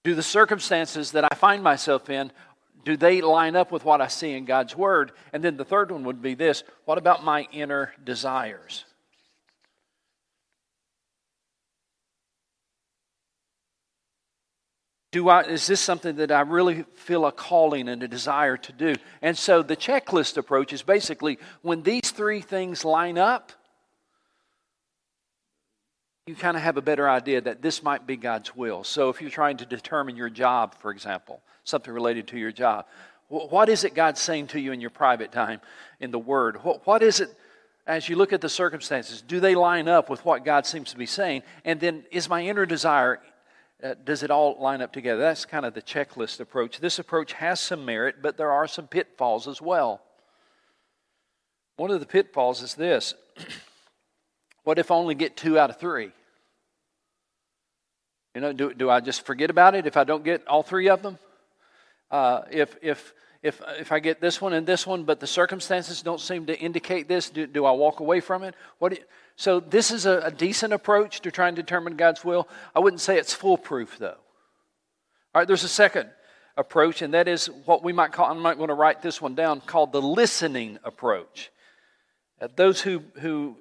Do 0.02 0.14
the 0.14 0.22
circumstances 0.22 1.12
that 1.12 1.24
I 1.24 1.34
find 1.34 1.62
myself 1.62 2.10
in, 2.10 2.30
do 2.84 2.96
they 2.96 3.20
line 3.20 3.56
up 3.56 3.72
with 3.72 3.84
what 3.84 4.00
I 4.00 4.08
see 4.08 4.32
in 4.32 4.44
God's 4.44 4.76
Word? 4.76 5.12
And 5.32 5.42
then 5.42 5.56
the 5.56 5.64
third 5.64 5.90
one 5.90 6.04
would 6.04 6.22
be 6.22 6.34
this 6.34 6.62
what 6.84 6.98
about 6.98 7.24
my 7.24 7.48
inner 7.52 7.92
desires? 8.04 8.84
Do 15.12 15.28
I, 15.28 15.42
is 15.42 15.68
this 15.68 15.80
something 15.80 16.16
that 16.16 16.32
I 16.32 16.40
really 16.40 16.84
feel 16.96 17.24
a 17.24 17.30
calling 17.30 17.88
and 17.88 18.02
a 18.02 18.08
desire 18.08 18.56
to 18.56 18.72
do? 18.72 18.96
And 19.22 19.38
so 19.38 19.62
the 19.62 19.76
checklist 19.76 20.36
approach 20.36 20.72
is 20.72 20.82
basically 20.82 21.38
when 21.62 21.82
these 21.82 22.10
three 22.10 22.40
things 22.40 22.84
line 22.84 23.16
up, 23.16 23.52
you 26.26 26.34
kind 26.34 26.56
of 26.56 26.62
have 26.62 26.78
a 26.78 26.82
better 26.82 27.08
idea 27.08 27.40
that 27.42 27.60
this 27.60 27.82
might 27.82 28.06
be 28.06 28.16
God's 28.16 28.56
will. 28.56 28.82
So 28.82 29.10
if 29.10 29.20
you're 29.20 29.30
trying 29.30 29.58
to 29.58 29.66
determine 29.66 30.16
your 30.16 30.30
job, 30.30 30.74
for 30.78 30.90
example, 30.90 31.42
something 31.64 31.92
related 31.92 32.28
to 32.28 32.38
your 32.38 32.52
job. 32.52 32.86
What 33.28 33.68
is 33.68 33.84
it 33.84 33.94
God's 33.94 34.20
saying 34.20 34.48
to 34.48 34.60
you 34.60 34.72
in 34.72 34.80
your 34.80 34.90
private 34.90 35.32
time 35.32 35.60
in 36.00 36.10
the 36.10 36.18
Word? 36.18 36.58
What 36.62 37.02
is 37.02 37.20
it 37.20 37.36
as 37.86 38.08
you 38.08 38.16
look 38.16 38.32
at 38.32 38.40
the 38.40 38.48
circumstances? 38.48 39.22
Do 39.22 39.40
they 39.40 39.54
line 39.54 39.88
up 39.88 40.08
with 40.08 40.24
what 40.24 40.44
God 40.44 40.66
seems 40.66 40.92
to 40.92 40.96
be 40.96 41.06
saying? 41.06 41.42
And 41.64 41.80
then 41.80 42.04
is 42.10 42.28
my 42.28 42.42
inner 42.42 42.64
desire, 42.64 43.20
uh, 43.82 43.94
does 44.04 44.22
it 44.22 44.30
all 44.30 44.56
line 44.60 44.80
up 44.80 44.92
together? 44.92 45.20
That's 45.20 45.44
kind 45.44 45.66
of 45.66 45.74
the 45.74 45.82
checklist 45.82 46.40
approach. 46.40 46.80
This 46.80 46.98
approach 46.98 47.32
has 47.34 47.60
some 47.60 47.84
merit, 47.84 48.16
but 48.22 48.36
there 48.36 48.52
are 48.52 48.68
some 48.68 48.86
pitfalls 48.86 49.48
as 49.48 49.60
well. 49.60 50.00
One 51.76 51.90
of 51.90 52.00
the 52.00 52.06
pitfalls 52.06 52.62
is 52.62 52.74
this 52.74 53.14
what 54.64 54.78
if 54.78 54.90
I 54.90 54.94
only 54.94 55.14
get 55.14 55.36
two 55.36 55.58
out 55.58 55.70
of 55.70 55.78
three? 55.78 56.10
You 58.34 58.40
know, 58.40 58.52
do, 58.52 58.74
do 58.74 58.90
I 58.90 59.00
just 59.00 59.24
forget 59.24 59.48
about 59.48 59.74
it 59.74 59.86
if 59.86 59.96
I 59.96 60.04
don't 60.04 60.24
get 60.24 60.46
all 60.48 60.62
three 60.62 60.88
of 60.88 61.02
them? 61.02 61.18
uh, 62.14 62.42
if, 62.50 62.76
if, 62.80 63.12
if, 63.42 63.60
if 63.78 63.90
I 63.90 63.98
get 63.98 64.20
this 64.20 64.40
one 64.40 64.52
and 64.52 64.64
this 64.64 64.86
one, 64.86 65.02
but 65.02 65.18
the 65.18 65.26
circumstances 65.26 66.00
don't 66.00 66.20
seem 66.20 66.46
to 66.46 66.58
indicate 66.58 67.08
this, 67.08 67.28
do, 67.28 67.46
do 67.46 67.64
I 67.64 67.72
walk 67.72 67.98
away 67.98 68.20
from 68.20 68.44
it? 68.44 68.54
What 68.78 68.92
you, 68.92 68.98
so, 69.36 69.58
this 69.58 69.90
is 69.90 70.06
a, 70.06 70.20
a 70.20 70.30
decent 70.30 70.72
approach 70.72 71.20
to 71.22 71.32
trying 71.32 71.56
to 71.56 71.62
determine 71.62 71.96
God's 71.96 72.24
will. 72.24 72.48
I 72.72 72.78
wouldn't 72.78 73.00
say 73.00 73.18
it's 73.18 73.34
foolproof, 73.34 73.98
though. 73.98 74.16
All 75.34 75.40
right, 75.40 75.48
there's 75.48 75.64
a 75.64 75.68
second 75.68 76.08
approach, 76.56 77.02
and 77.02 77.14
that 77.14 77.26
is 77.26 77.46
what 77.64 77.82
we 77.82 77.92
might 77.92 78.12
call, 78.12 78.30
I'm 78.30 78.42
not 78.42 78.58
going 78.58 78.68
to 78.68 78.74
write 78.74 79.02
this 79.02 79.20
one 79.20 79.34
down, 79.34 79.60
called 79.60 79.90
the 79.90 80.00
listening 80.00 80.78
approach. 80.84 81.50
Those 82.54 82.80
who, 82.80 83.02
who 83.18 83.56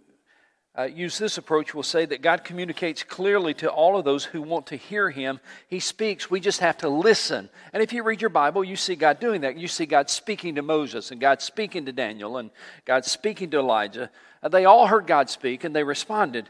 uh, 0.75 0.83
use 0.83 1.19
this 1.19 1.37
approach 1.37 1.75
will 1.75 1.83
say 1.83 2.03
that 2.03 2.23
God 2.23 2.43
communicates 2.43 3.03
clearly 3.03 3.53
to 3.55 3.69
all 3.69 3.95
of 3.95 4.05
those 4.05 4.25
who 4.25 4.41
want 4.41 4.67
to 4.67 4.75
hear 4.75 5.11
Him. 5.11 5.39
He 5.67 5.79
speaks, 5.79 6.31
we 6.31 6.39
just 6.39 6.61
have 6.61 6.77
to 6.77 6.89
listen. 6.89 7.49
And 7.73 7.83
if 7.83 7.93
you 7.93 8.01
read 8.01 8.21
your 8.21 8.31
Bible, 8.31 8.63
you 8.63 8.75
see 8.75 8.95
God 8.95 9.19
doing 9.19 9.41
that. 9.41 9.55
You 9.55 9.67
see 9.67 9.85
God 9.85 10.09
speaking 10.09 10.55
to 10.55 10.63
Moses, 10.63 11.11
and 11.11 11.21
God 11.21 11.43
speaking 11.43 11.85
to 11.85 11.91
Daniel, 11.91 12.37
and 12.37 12.49
God 12.85 13.05
speaking 13.05 13.51
to 13.51 13.59
Elijah. 13.59 14.09
Uh, 14.41 14.49
they 14.49 14.65
all 14.65 14.87
heard 14.87 15.05
God 15.05 15.29
speak, 15.29 15.63
and 15.63 15.75
they 15.75 15.83
responded. 15.83 16.49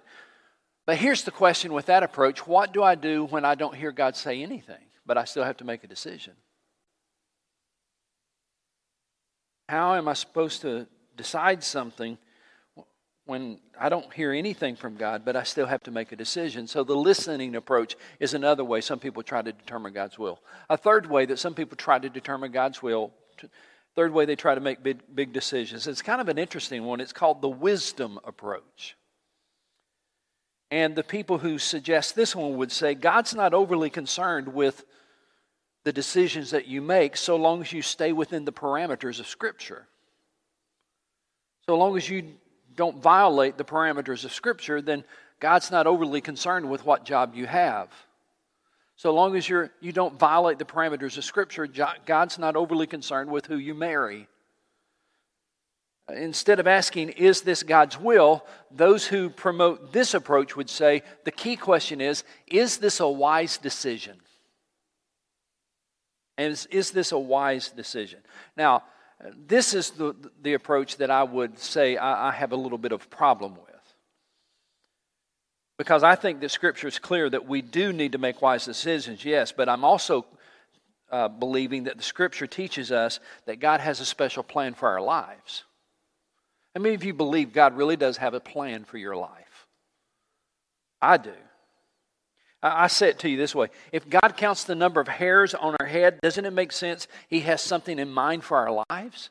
But 0.85 0.97
here's 0.97 1.23
the 1.23 1.31
question 1.31 1.73
with 1.73 1.87
that 1.87 2.03
approach 2.03 2.47
what 2.47 2.71
do 2.71 2.81
I 2.81 2.95
do 2.95 3.25
when 3.25 3.43
I 3.43 3.55
don't 3.55 3.75
hear 3.75 3.91
God 3.91 4.15
say 4.15 4.41
anything, 4.41 4.85
but 5.05 5.17
I 5.17 5.25
still 5.25 5.43
have 5.43 5.57
to 5.57 5.65
make 5.65 5.83
a 5.83 5.87
decision? 5.87 6.33
How 9.67 9.95
am 9.95 10.07
I 10.07 10.13
supposed 10.13 10.61
to 10.61 10.87
decide 11.17 11.61
something? 11.61 12.17
When 13.25 13.59
I 13.79 13.89
don't 13.89 14.11
hear 14.13 14.33
anything 14.33 14.75
from 14.75 14.95
God, 14.95 15.23
but 15.23 15.35
I 15.35 15.43
still 15.43 15.65
have 15.65 15.83
to 15.83 15.91
make 15.91 16.11
a 16.11 16.15
decision. 16.15 16.67
So 16.67 16.83
the 16.83 16.95
listening 16.95 17.55
approach 17.55 17.95
is 18.19 18.33
another 18.33 18.63
way 18.63 18.81
some 18.81 18.99
people 18.99 19.23
try 19.23 19.41
to 19.41 19.51
determine 19.51 19.93
God's 19.93 20.19
will. 20.19 20.41
A 20.69 20.77
third 20.77 21.09
way 21.09 21.25
that 21.25 21.39
some 21.39 21.53
people 21.53 21.77
try 21.77 21.99
to 21.99 22.09
determine 22.09 22.51
God's 22.51 22.83
will, 22.83 23.11
third 23.95 24.11
way 24.11 24.25
they 24.25 24.35
try 24.35 24.55
to 24.55 24.61
make 24.61 24.83
big, 24.83 24.99
big 25.13 25.31
decisions, 25.31 25.87
it's 25.87 26.01
kind 26.01 26.19
of 26.19 26.27
an 26.27 26.37
interesting 26.37 26.83
one. 26.83 26.99
It's 26.99 27.13
called 27.13 27.41
the 27.41 27.49
wisdom 27.49 28.19
approach. 28.25 28.97
And 30.69 30.95
the 30.95 31.03
people 31.03 31.37
who 31.37 31.59
suggest 31.59 32.15
this 32.15 32.35
one 32.35 32.57
would 32.57 32.71
say 32.71 32.95
God's 32.95 33.35
not 33.35 33.53
overly 33.53 33.91
concerned 33.91 34.47
with 34.47 34.83
the 35.83 35.93
decisions 35.93 36.51
that 36.51 36.67
you 36.67 36.81
make 36.81 37.15
so 37.15 37.35
long 37.35 37.61
as 37.61 37.71
you 37.71 37.81
stay 37.81 38.11
within 38.11 38.43
the 38.45 38.53
parameters 38.53 39.19
of 39.19 39.27
Scripture. 39.27 39.87
So 41.67 41.77
long 41.77 41.95
as 41.95 42.09
you 42.09 42.33
don't 42.75 43.01
violate 43.01 43.57
the 43.57 43.63
parameters 43.63 44.25
of 44.25 44.33
Scripture, 44.33 44.81
then 44.81 45.03
God's 45.39 45.71
not 45.71 45.87
overly 45.87 46.21
concerned 46.21 46.69
with 46.69 46.85
what 46.85 47.05
job 47.05 47.35
you 47.35 47.45
have. 47.45 47.89
So 48.95 49.13
long 49.13 49.35
as 49.35 49.49
you're, 49.49 49.71
you 49.81 49.91
don't 49.91 50.17
violate 50.17 50.59
the 50.59 50.65
parameters 50.65 51.17
of 51.17 51.25
Scripture, 51.25 51.67
God's 52.05 52.37
not 52.37 52.55
overly 52.55 52.87
concerned 52.87 53.29
with 53.29 53.45
who 53.45 53.57
you 53.57 53.73
marry. 53.73 54.27
Instead 56.09 56.59
of 56.59 56.67
asking, 56.67 57.09
is 57.09 57.41
this 57.41 57.63
God's 57.63 57.97
will, 57.97 58.45
those 58.69 59.07
who 59.07 59.29
promote 59.29 59.93
this 59.93 60.13
approach 60.13 60.55
would 60.55 60.69
say 60.69 61.01
the 61.23 61.31
key 61.31 61.55
question 61.55 62.01
is, 62.01 62.23
is 62.47 62.77
this 62.77 62.99
a 62.99 63.07
wise 63.07 63.57
decision? 63.57 64.17
And 66.37 66.51
is, 66.51 66.65
is 66.67 66.91
this 66.91 67.11
a 67.11 67.19
wise 67.19 67.69
decision? 67.69 68.19
Now, 68.57 68.83
this 69.47 69.73
is 69.73 69.91
the, 69.91 70.15
the 70.41 70.53
approach 70.53 70.97
that 70.97 71.09
I 71.09 71.23
would 71.23 71.59
say 71.59 71.97
I, 71.97 72.29
I 72.29 72.31
have 72.31 72.51
a 72.51 72.57
little 72.57 72.77
bit 72.77 72.91
of 72.91 73.09
problem 73.09 73.55
with. 73.55 73.63
Because 75.77 76.03
I 76.03 76.15
think 76.15 76.41
that 76.41 76.51
Scripture 76.51 76.87
is 76.87 76.99
clear 76.99 77.29
that 77.29 77.47
we 77.47 77.61
do 77.61 77.91
need 77.93 78.11
to 78.11 78.17
make 78.17 78.41
wise 78.41 78.65
decisions, 78.65 79.25
yes, 79.25 79.51
but 79.51 79.67
I'm 79.67 79.83
also 79.83 80.25
uh, 81.11 81.27
believing 81.27 81.85
that 81.85 81.97
the 81.97 82.03
Scripture 82.03 82.47
teaches 82.47 82.91
us 82.91 83.19
that 83.45 83.59
God 83.59 83.79
has 83.79 83.99
a 83.99 84.05
special 84.05 84.43
plan 84.43 84.73
for 84.73 84.89
our 84.89 85.01
lives. 85.01 85.63
How 86.75 86.81
many 86.81 86.95
of 86.95 87.03
you 87.03 87.13
believe 87.13 87.53
God 87.53 87.77
really 87.77 87.95
does 87.95 88.17
have 88.17 88.33
a 88.33 88.39
plan 88.39 88.83
for 88.83 88.97
your 88.97 89.15
life? 89.15 89.67
I 91.01 91.17
do. 91.17 91.33
I 92.63 92.87
say 92.87 93.09
it 93.09 93.19
to 93.19 93.29
you 93.29 93.35
this 93.35 93.53
way 93.53 93.67
if 93.91 94.09
God 94.09 94.37
counts 94.37 94.63
the 94.63 94.73
number 94.73 95.01
of 95.01 95.07
hairs 95.09 95.53
on 95.53 95.75
our 95.79 95.85
head, 95.85 96.19
doesn't 96.21 96.45
it 96.45 96.53
make 96.53 96.71
sense 96.71 97.07
He 97.27 97.41
has 97.41 97.61
something 97.61 97.99
in 97.99 98.09
mind 98.09 98.45
for 98.45 98.57
our 98.57 98.85
lives? 98.89 99.29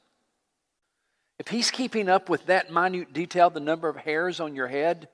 If 1.38 1.48
He's 1.48 1.70
keeping 1.70 2.10
up 2.10 2.28
with 2.28 2.46
that 2.46 2.70
minute 2.70 3.14
detail, 3.14 3.48
the 3.48 3.58
number 3.58 3.88
of 3.88 3.96
hairs 3.96 4.38
on 4.38 4.54
your 4.54 4.68
head, 4.68 5.08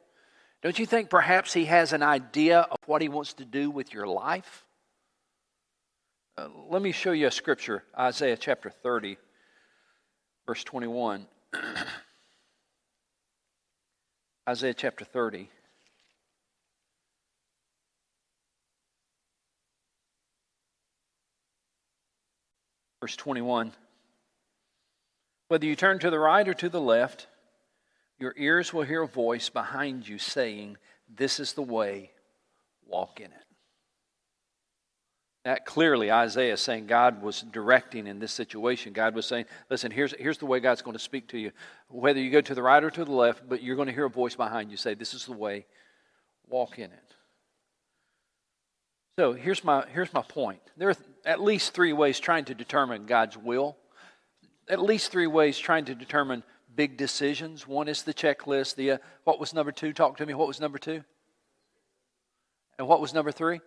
don't 0.63 0.79
you 0.79 0.85
think 0.85 1.11
perhaps 1.11 1.53
He 1.53 1.67
has 1.67 1.93
an 1.93 2.03
idea 2.03 2.61
of 2.61 2.79
what 2.87 3.03
He 3.03 3.09
wants 3.09 3.35
to 3.35 3.45
do 3.45 3.71
with 3.71 3.95
your 3.95 4.09
life? 4.09 4.67
Uh, 6.37 6.49
let 6.69 6.83
me 6.83 6.91
show 6.91 7.13
you 7.13 7.29
a 7.29 7.31
scripture 7.31 7.85
Isaiah 7.97 8.37
chapter 8.37 8.69
30, 8.69 9.17
verse 10.47 10.65
21. 10.65 11.27
Isaiah 14.49 14.75
chapter 14.75 15.05
30. 15.05 15.49
Verse 23.01 23.17
21 23.17 23.73
Whether 25.49 25.67
you 25.67 25.77
turn 25.77 25.99
to 26.01 26.11
the 26.11 26.19
right 26.19 26.47
or 26.47 26.55
to 26.55 26.69
the 26.69 26.81
left, 26.81 27.27
your 28.19 28.35
ears 28.37 28.73
will 28.73 28.83
hear 28.83 29.03
a 29.03 29.09
voice 29.09 29.49
behind 29.49 30.09
you 30.09 30.19
saying, 30.19 30.77
This 31.09 31.41
is 31.41 31.53
the 31.53 31.63
way, 31.63 32.11
walk 32.87 33.21
in 33.21 33.27
it. 33.27 33.49
That 35.45 35.65
clearly, 35.65 36.13
Isaiah 36.13 36.53
is 36.55 36.61
saying 36.61 36.89
God 36.89 37.23
was 37.23 37.41
directing 37.41 38.07
in 38.07 38.19
this 38.19 38.33
situation. 38.33 38.93
God 38.93 39.15
was 39.15 39.25
saying, 39.25 39.47
listen, 39.71 39.91
here's, 39.91 40.13
here's 40.19 40.37
the 40.37 40.45
way 40.45 40.61
God's 40.61 40.83
going 40.83 40.97
to 40.97 41.03
speak 41.03 41.29
to 41.29 41.39
you. 41.39 41.53
Whether 41.89 42.21
you 42.21 42.31
go 42.31 42.43
to 42.43 42.55
the 42.55 42.63
right 42.63 42.85
or 42.85 42.91
to 42.91 43.05
the 43.05 43.13
left, 43.13 43.49
but 43.49 43.63
you're 43.63 43.77
going 43.77 43.89
to 43.89 43.95
hear 43.95 44.05
a 44.05 44.11
voice 44.11 44.35
behind 44.35 44.71
you 44.71 44.77
say, 44.77 44.93
This 44.95 45.15
is 45.15 45.25
the 45.25 45.33
way, 45.33 45.65
walk 46.49 46.79
in 46.79 46.91
it. 46.93 47.15
So 49.19 49.33
here's 49.33 49.65
my, 49.65 49.85
here's 49.93 50.15
my 50.15 50.23
point. 50.23 50.61
There 50.77 50.91
are 50.91 50.97
at 51.27 51.41
least 51.41 51.75
three 51.75 51.93
ways 51.93 52.21
trying 52.21 52.45
to 52.45 52.55
determine 52.55 53.05
God's 53.07 53.37
will, 53.37 53.77
at 54.69 54.81
least 54.81 55.11
three 55.11 55.27
ways 55.27 55.59
trying 55.59 55.87
to 55.87 55.97
determine 55.97 56.45
big 56.77 56.97
decisions. 56.97 57.67
One 57.67 57.89
is 57.89 58.05
the 58.05 58.15
checklist. 58.15 58.77
The, 58.77 58.93
uh, 58.93 58.99
what 59.25 59.41
was 59.41 59.53
number 59.53 59.73
two? 59.73 59.93
Talk 59.93 60.19
to 60.19 60.27
me. 60.27 60.35
What 60.35 60.47
was 60.47 60.61
number 60.61 60.79
two? 60.79 61.03
And 62.79 62.87
what 62.87 63.01
was 63.01 63.13
number 63.13 63.33
three? 63.33 63.61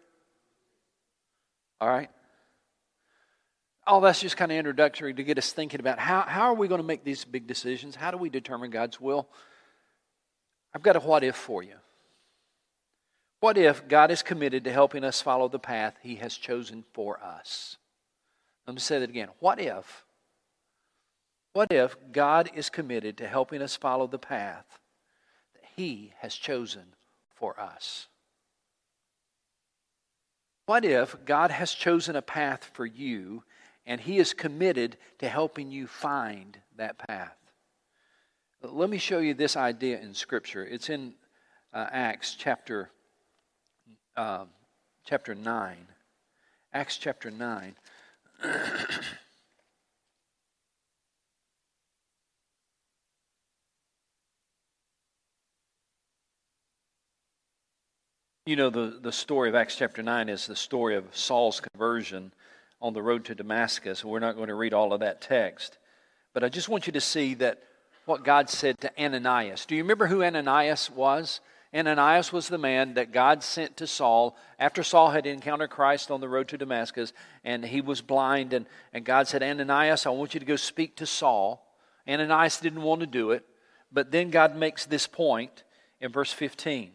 All 1.82 1.90
right? 1.90 2.10
All 3.86 4.00
that's 4.00 4.22
just 4.22 4.38
kind 4.38 4.54
of 4.54 4.58
introductory 4.58 5.14
to 5.14 5.22
get 5.22 5.38
us 5.38 5.52
thinking 5.52 5.82
about 5.82 6.00
how, 6.00 6.22
how 6.22 6.44
are 6.44 6.56
we 6.56 6.70
going 6.70 6.80
to 6.80 6.88
make 6.88 7.04
these 7.04 7.26
big 7.26 7.46
decisions? 7.46 7.98
How 7.98 8.12
do 8.12 8.16
we 8.16 8.30
determine 8.30 8.72
God's 8.72 9.02
will? 9.02 9.28
I've 10.74 10.82
got 10.82 10.96
a 10.96 11.02
what 11.02 11.26
if 11.26 11.36
for 11.36 11.62
you. 11.62 11.76
What 13.42 13.58
if 13.58 13.88
God 13.88 14.12
is 14.12 14.22
committed 14.22 14.64
to 14.64 14.72
helping 14.72 15.04
us 15.04 15.20
follow 15.20 15.50
the 15.50 15.60
path 15.60 15.96
He 16.02 16.16
has 16.16 16.38
chosen 16.38 16.86
for 16.94 17.20
us? 17.22 17.76
Let 18.68 18.76
me 18.76 18.80
say 18.80 19.00
that 19.00 19.10
again. 19.10 19.30
What 19.40 19.60
if? 19.60 20.06
What 21.54 21.72
if 21.72 21.98
God 22.12 22.52
is 22.54 22.70
committed 22.70 23.18
to 23.18 23.28
helping 23.28 23.64
us 23.64 23.76
follow 23.76 24.06
the 24.06 24.20
path 24.20 24.80
that 25.56 25.64
He 25.76 26.14
has 26.20 26.36
chosen 26.36 26.94
for 27.36 27.60
us? 27.60 28.08
What 30.68 30.86
if 30.86 31.18
God 31.26 31.50
has 31.50 31.74
chosen 31.74 32.16
a 32.16 32.22
path 32.22 32.70
for 32.74 32.86
you 32.86 33.44
and 33.88 34.00
He 34.00 34.20
is 34.20 34.34
committed 34.34 34.98
to 35.18 35.28
helping 35.28 35.72
you 35.72 35.88
find 35.88 36.60
that 36.78 37.00
path? 37.00 37.36
Let 38.62 38.92
me 38.92 39.00
show 39.00 39.18
you 39.18 39.34
this 39.34 39.58
idea 39.58 40.00
in 40.00 40.14
Scripture. 40.14 40.64
It's 40.64 40.92
in 40.92 41.16
uh, 41.74 41.88
Acts 41.92 42.36
chapter, 42.38 42.92
uh, 44.16 44.46
chapter 45.06 45.36
9. 45.36 45.76
Acts 46.74 46.98
chapter 46.98 47.32
9. 47.32 47.76
You 58.48 58.56
know, 58.56 58.72
the, 58.72 58.98
the 59.00 59.12
story 59.12 59.50
of 59.50 59.56
Acts 59.56 59.76
chapter 59.76 60.02
9 60.02 60.28
is 60.28 60.48
the 60.48 60.56
story 60.56 60.96
of 60.96 61.06
Saul's 61.16 61.62
conversion 61.62 62.34
on 62.82 62.94
the 62.94 63.02
road 63.02 63.24
to 63.26 63.36
Damascus. 63.36 64.04
We're 64.04 64.18
not 64.18 64.36
going 64.36 64.48
to 64.48 64.56
read 64.56 64.74
all 64.74 64.94
of 64.94 65.02
that 65.02 65.22
text. 65.22 65.78
But 66.34 66.44
I 66.44 66.50
just 66.50 66.68
want 66.68 66.88
you 66.88 66.94
to 66.94 67.02
see 67.02 67.36
that 67.36 67.62
what 68.06 68.24
God 68.24 68.50
said 68.50 68.80
to 68.82 68.92
Ananias. 69.00 69.68
Do 69.68 69.76
you 69.76 69.84
remember 69.84 70.08
who 70.08 70.24
Ananias 70.24 70.90
was? 70.90 71.40
Ananias 71.74 72.34
was 72.34 72.50
the 72.50 72.58
man 72.58 72.96
that 72.96 73.14
God 73.14 73.44
sent 73.44 73.78
to 73.78 73.88
Saul 73.88 74.36
after 74.60 74.84
Saul 74.84 75.12
had 75.12 75.26
encountered 75.26 75.70
Christ 75.70 76.12
on 76.12 76.20
the 76.20 76.28
road 76.28 76.50
to 76.50 76.58
Damascus 76.58 77.14
and 77.46 77.64
he 77.64 77.80
was 77.80 78.02
blind. 78.02 78.52
And, 78.52 78.66
and 78.92 79.06
God 79.06 79.28
said, 79.28 79.42
Ananias, 79.42 80.06
I 80.06 80.10
want 80.10 80.34
you 80.34 80.42
to 80.42 80.46
go 80.46 80.58
speak 80.58 80.98
to 80.98 81.06
Saul. 81.06 81.66
Ananias 82.08 82.60
didn't 82.60 82.82
want 82.82 83.00
to 83.02 83.08
do 83.08 83.32
it, 83.32 83.46
but 83.92 84.12
then 84.12 84.32
God 84.32 84.56
makes 84.56 84.86
this 84.86 85.08
point 85.08 85.64
in 86.02 86.12
verse 86.12 86.34
15. 86.34 86.92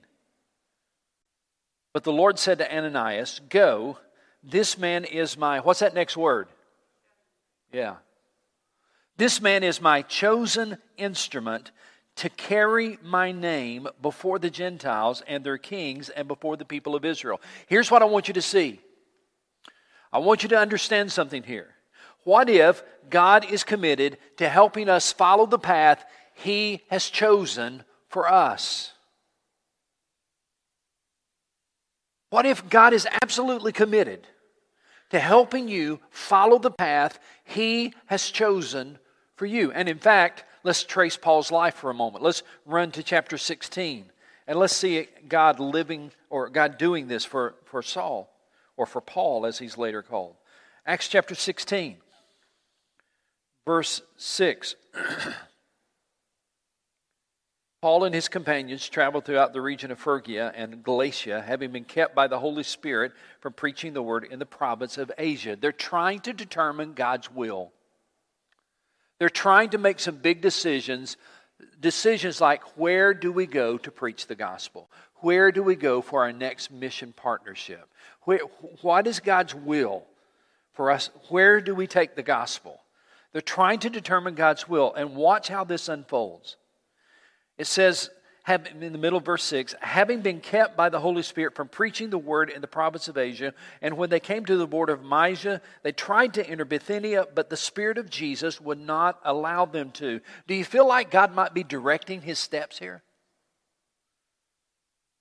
But 1.95 2.04
the 2.04 2.12
Lord 2.12 2.38
said 2.38 2.59
to 2.59 2.76
Ananias, 2.76 3.40
Go, 3.49 3.97
this 4.42 4.76
man 4.76 5.04
is 5.04 5.38
my, 5.38 5.61
what's 5.61 5.80
that 5.80 5.95
next 5.95 6.16
word? 6.16 6.49
Yeah. 7.73 7.97
This 9.16 9.40
man 9.40 9.64
is 9.64 9.80
my 9.80 10.02
chosen 10.02 10.76
instrument 10.99 11.71
to 12.16 12.30
carry 12.30 12.99
my 13.02 13.30
name 13.30 13.88
before 14.00 14.38
the 14.38 14.50
Gentiles 14.50 15.23
and 15.26 15.44
their 15.44 15.58
kings 15.58 16.08
and 16.08 16.26
before 16.26 16.56
the 16.56 16.64
people 16.64 16.94
of 16.94 17.04
Israel. 17.04 17.40
Here's 17.66 17.90
what 17.90 18.02
I 18.02 18.06
want 18.06 18.28
you 18.28 18.35
to 18.35 18.42
see. 18.42 18.80
I 20.12 20.18
want 20.18 20.42
you 20.42 20.49
to 20.50 20.58
understand 20.58 21.12
something 21.12 21.42
here. 21.42 21.68
What 22.25 22.49
if 22.49 22.82
God 23.11 23.44
is 23.44 23.62
committed 23.62 24.18
to 24.38 24.49
helping 24.49 24.88
us 24.88 25.12
follow 25.12 25.46
the 25.46 25.58
path 25.58 26.04
He 26.35 26.82
has 26.88 27.08
chosen 27.08 27.85
for 28.08 28.30
us? 28.30 28.92
What 32.30 32.46
if 32.46 32.68
God 32.68 32.92
is 32.92 33.06
absolutely 33.23 33.73
committed 33.73 34.26
to 35.11 35.20
helping 35.20 35.68
you 35.68 36.00
follow 36.11 36.58
the 36.58 36.70
path 36.70 37.18
He 37.44 37.92
has 38.06 38.30
chosen 38.30 38.99
for 39.37 39.46
you? 39.46 39.70
And 39.70 39.88
in 39.88 39.99
fact, 39.99 40.44
let's 40.66 40.82
trace 40.82 41.16
Paul's 41.16 41.52
life 41.52 41.76
for 41.76 41.90
a 41.90 41.94
moment. 41.94 42.25
Let's 42.25 42.42
run 42.66 42.90
to 42.92 43.02
chapter 43.02 43.38
16 43.38 44.06
and 44.49 44.58
let's 44.58 44.76
see 44.76 45.06
God 45.28 45.61
living 45.61 46.11
or 46.28 46.49
God 46.49 46.76
doing 46.76 47.06
this 47.06 47.25
for, 47.25 47.54
for 47.64 47.82
Saul 47.82 48.28
or 48.76 48.85
for 48.85 49.00
Paul 49.00 49.46
as 49.46 49.58
he's 49.58 49.78
later 49.78 50.02
called. 50.02 50.35
Acts 50.85 51.08
chapter 51.08 51.37
16, 51.37 51.96
verse 53.64 54.02
6. 54.16 54.75
Paul 57.82 58.04
and 58.04 58.14
his 58.14 58.28
companions 58.28 58.88
traveled 58.88 59.25
throughout 59.25 59.52
the 59.52 59.61
region 59.61 59.92
of 59.92 60.00
Phrygia 60.00 60.52
and 60.56 60.82
Galatia, 60.82 61.44
having 61.46 61.70
been 61.70 61.85
kept 61.85 62.16
by 62.16 62.26
the 62.26 62.40
Holy 62.40 62.64
Spirit 62.64 63.12
from 63.38 63.52
preaching 63.52 63.92
the 63.92 64.02
word 64.02 64.25
in 64.28 64.40
the 64.40 64.46
province 64.46 64.99
of 64.99 65.12
Asia. 65.16 65.56
They're 65.61 65.70
trying 65.70 66.20
to 66.20 66.32
determine 66.32 66.94
God's 66.94 67.30
will. 67.30 67.70
They're 69.18 69.28
trying 69.28 69.70
to 69.70 69.78
make 69.78 69.99
some 69.99 70.16
big 70.16 70.40
decisions, 70.40 71.16
decisions 71.80 72.40
like 72.40 72.62
where 72.76 73.14
do 73.14 73.32
we 73.32 73.46
go 73.46 73.78
to 73.78 73.90
preach 73.90 74.26
the 74.26 74.35
gospel? 74.35 74.90
Where 75.16 75.50
do 75.50 75.62
we 75.62 75.76
go 75.76 76.02
for 76.02 76.23
our 76.23 76.32
next 76.32 76.70
mission 76.70 77.12
partnership? 77.12 77.88
Where, 78.23 78.40
what 78.82 79.06
is 79.06 79.20
God's 79.20 79.54
will 79.54 80.04
for 80.75 80.90
us? 80.90 81.11
Where 81.30 81.61
do 81.61 81.75
we 81.75 81.87
take 81.87 82.14
the 82.14 82.23
gospel? 82.23 82.80
They're 83.32 83.40
trying 83.40 83.80
to 83.80 83.90
determine 83.90 84.35
God's 84.35 84.68
will, 84.68 84.94
and 84.94 85.16
watch 85.16 85.49
how 85.49 85.64
this 85.64 85.88
unfolds. 85.88 86.56
It 87.58 87.66
says, 87.66 88.11
have, 88.46 88.64
in 88.80 88.92
the 88.92 88.98
middle 88.98 89.18
of 89.18 89.24
verse 89.24 89.42
6, 89.42 89.74
having 89.80 90.20
been 90.20 90.38
kept 90.38 90.76
by 90.76 90.88
the 90.88 91.00
Holy 91.00 91.24
Spirit 91.24 91.56
from 91.56 91.66
preaching 91.66 92.10
the 92.10 92.18
word 92.18 92.48
in 92.48 92.60
the 92.60 92.68
province 92.68 93.08
of 93.08 93.18
Asia, 93.18 93.52
and 93.82 93.96
when 93.96 94.08
they 94.08 94.20
came 94.20 94.44
to 94.46 94.56
the 94.56 94.68
border 94.68 94.92
of 94.92 95.02
Mysia, 95.02 95.60
they 95.82 95.90
tried 95.90 96.32
to 96.34 96.48
enter 96.48 96.64
Bithynia, 96.64 97.26
but 97.34 97.50
the 97.50 97.56
Spirit 97.56 97.98
of 97.98 98.08
Jesus 98.08 98.60
would 98.60 98.78
not 98.78 99.18
allow 99.24 99.64
them 99.64 99.90
to. 99.94 100.20
Do 100.46 100.54
you 100.54 100.64
feel 100.64 100.86
like 100.86 101.10
God 101.10 101.34
might 101.34 101.54
be 101.54 101.64
directing 101.64 102.20
his 102.20 102.38
steps 102.38 102.78
here? 102.78 103.02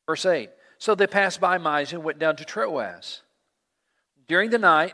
Verse 0.05 0.27
8 0.27 0.51
So 0.77 0.93
they 0.93 1.07
passed 1.07 1.41
by 1.41 1.57
Mysia 1.57 1.95
and 1.95 2.05
went 2.05 2.19
down 2.19 2.35
to 2.35 2.45
Troas. 2.45 3.23
During 4.27 4.51
the 4.51 4.59
night, 4.59 4.93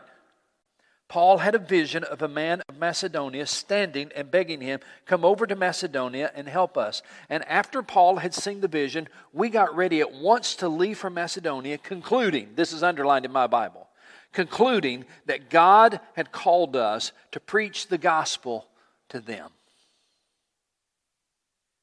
Paul 1.12 1.36
had 1.36 1.54
a 1.54 1.58
vision 1.58 2.04
of 2.04 2.22
a 2.22 2.26
man 2.26 2.62
of 2.70 2.78
Macedonia 2.78 3.44
standing 3.44 4.10
and 4.16 4.30
begging 4.30 4.62
him, 4.62 4.80
Come 5.04 5.26
over 5.26 5.46
to 5.46 5.54
Macedonia 5.54 6.32
and 6.34 6.48
help 6.48 6.78
us. 6.78 7.02
And 7.28 7.44
after 7.44 7.82
Paul 7.82 8.16
had 8.16 8.32
seen 8.32 8.62
the 8.62 8.66
vision, 8.66 9.08
we 9.30 9.50
got 9.50 9.76
ready 9.76 10.00
at 10.00 10.14
once 10.14 10.54
to 10.56 10.70
leave 10.70 10.96
for 10.96 11.10
Macedonia, 11.10 11.76
concluding, 11.76 12.52
this 12.54 12.72
is 12.72 12.82
underlined 12.82 13.26
in 13.26 13.30
my 13.30 13.46
Bible, 13.46 13.88
concluding 14.32 15.04
that 15.26 15.50
God 15.50 16.00
had 16.14 16.32
called 16.32 16.76
us 16.76 17.12
to 17.32 17.40
preach 17.40 17.88
the 17.88 17.98
gospel 17.98 18.66
to 19.10 19.20
them. 19.20 19.50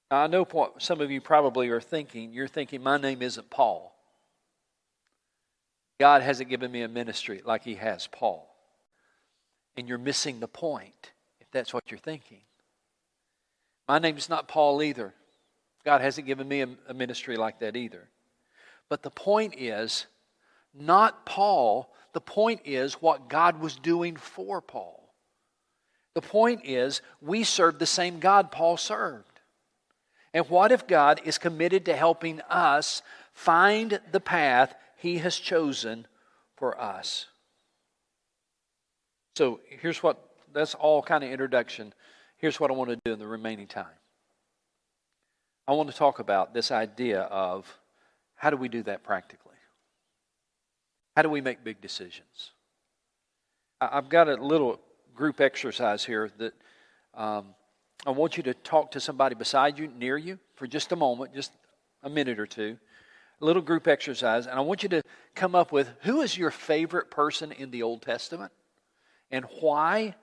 Now, 0.10 0.24
I 0.24 0.26
know 0.26 0.46
what 0.46 0.82
some 0.82 1.02
of 1.02 1.12
you 1.12 1.22
probably 1.22 1.70
are 1.70 1.80
thinking. 1.80 2.34
You're 2.34 2.48
thinking, 2.48 2.82
My 2.82 2.98
name 2.98 3.22
isn't 3.22 3.52
Paul. 3.52 3.96
God 6.00 6.24
hasn't 6.24 6.50
given 6.50 6.72
me 6.72 6.82
a 6.82 6.88
ministry 6.88 7.44
like 7.46 7.64
He 7.64 7.76
has 7.76 8.08
Paul 8.08 8.49
and 9.80 9.88
you're 9.88 9.98
missing 9.98 10.40
the 10.40 10.48
point 10.48 11.12
if 11.40 11.50
that's 11.52 11.74
what 11.74 11.90
you're 11.90 11.98
thinking. 11.98 12.42
My 13.88 13.98
name 13.98 14.18
is 14.18 14.30
not 14.30 14.48
Paul 14.48 14.84
either. 14.84 15.14
God 15.86 16.02
hasn't 16.02 16.28
given 16.28 16.48
me 16.48 16.62
a, 16.62 16.70
a 16.88 16.94
ministry 16.94 17.38
like 17.38 17.60
that 17.60 17.76
either. 17.76 18.10
But 18.90 19.02
the 19.02 19.10
point 19.10 19.56
is 19.58 20.06
not 20.74 21.26
Paul, 21.26 21.92
the 22.14 22.22
point 22.22 22.62
is 22.66 22.96
what 22.96 23.30
God 23.30 23.60
was 23.60 23.76
doing 23.76 24.16
for 24.16 24.62
Paul. 24.62 25.14
The 26.14 26.22
point 26.22 26.62
is 26.66 27.02
we 27.22 27.44
serve 27.44 27.80
the 27.80 27.86
same 27.86 28.20
God 28.20 28.52
Paul 28.52 28.78
served. 28.78 29.40
And 30.34 30.48
what 30.50 30.72
if 30.72 30.86
God 30.86 31.22
is 31.24 31.38
committed 31.38 31.86
to 31.86 31.96
helping 31.96 32.42
us 32.42 33.02
find 33.34 34.00
the 34.12 34.20
path 34.20 34.76
he 34.98 35.20
has 35.20 35.38
chosen 35.38 36.06
for 36.58 36.80
us? 36.80 37.28
So 39.40 39.62
here's 39.70 40.04
what 40.04 40.18
that's 40.52 40.76
all 40.76 41.02
kind 41.02 41.24
of 41.24 41.32
introduction. 41.32 41.94
Here's 42.40 42.60
what 42.60 42.72
I 42.72 42.74
want 42.74 42.90
to 42.90 42.98
do 43.06 43.14
in 43.14 43.20
the 43.20 43.26
remaining 43.26 43.68
time. 43.68 43.86
I 45.66 45.72
want 45.72 45.90
to 45.90 45.96
talk 45.96 46.20
about 46.20 46.54
this 46.54 46.72
idea 46.72 47.22
of 47.22 47.66
how 48.36 48.50
do 48.50 48.58
we 48.58 48.68
do 48.68 48.84
that 48.84 49.02
practically? 49.02 49.56
How 51.16 51.22
do 51.22 51.30
we 51.30 51.40
make 51.40 51.64
big 51.64 51.80
decisions? 51.80 52.52
I've 53.80 54.10
got 54.10 54.28
a 54.28 54.36
little 54.36 54.78
group 55.16 55.40
exercise 55.40 56.04
here 56.04 56.30
that 56.38 56.54
um, 57.14 57.56
I 58.06 58.10
want 58.10 58.36
you 58.36 58.44
to 58.44 58.54
talk 58.54 58.92
to 58.92 59.00
somebody 59.00 59.36
beside 59.36 59.80
you, 59.80 59.88
near 59.88 60.18
you, 60.18 60.38
for 60.56 60.68
just 60.68 60.92
a 60.92 60.98
moment, 60.98 61.34
just 61.34 61.54
a 62.04 62.10
minute 62.10 62.42
or 62.42 62.46
two. 62.46 62.78
A 63.42 63.46
little 63.46 63.62
group 63.62 63.88
exercise, 63.88 64.48
and 64.48 64.60
I 64.60 64.62
want 64.64 64.84
you 64.84 64.90
to 64.90 65.02
come 65.34 65.56
up 65.56 65.72
with 65.72 65.90
who 66.02 66.24
is 66.24 66.38
your 66.38 66.52
favorite 66.52 67.10
person 67.10 67.54
in 67.54 67.72
the 67.72 67.84
Old 67.84 68.02
Testament? 68.02 68.52
And 69.32 69.46
why, 69.60 70.16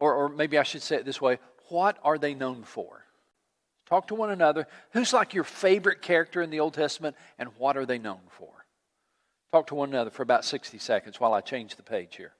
or, 0.00 0.14
or 0.14 0.28
maybe 0.28 0.58
I 0.58 0.62
should 0.62 0.82
say 0.82 0.96
it 0.96 1.04
this 1.04 1.20
way 1.20 1.38
what 1.68 1.98
are 2.02 2.18
they 2.18 2.34
known 2.34 2.62
for? 2.62 3.04
Talk 3.86 4.08
to 4.08 4.14
one 4.14 4.30
another. 4.30 4.66
Who's 4.92 5.12
like 5.12 5.34
your 5.34 5.44
favorite 5.44 6.02
character 6.02 6.42
in 6.42 6.50
the 6.50 6.60
Old 6.60 6.74
Testament, 6.74 7.16
and 7.38 7.50
what 7.58 7.76
are 7.76 7.86
they 7.86 7.98
known 7.98 8.20
for? 8.28 8.50
Talk 9.52 9.68
to 9.68 9.74
one 9.74 9.88
another 9.88 10.10
for 10.10 10.22
about 10.22 10.44
60 10.44 10.78
seconds 10.78 11.18
while 11.18 11.32
I 11.32 11.40
change 11.40 11.76
the 11.76 11.82
page 11.82 12.16
here. 12.16 12.32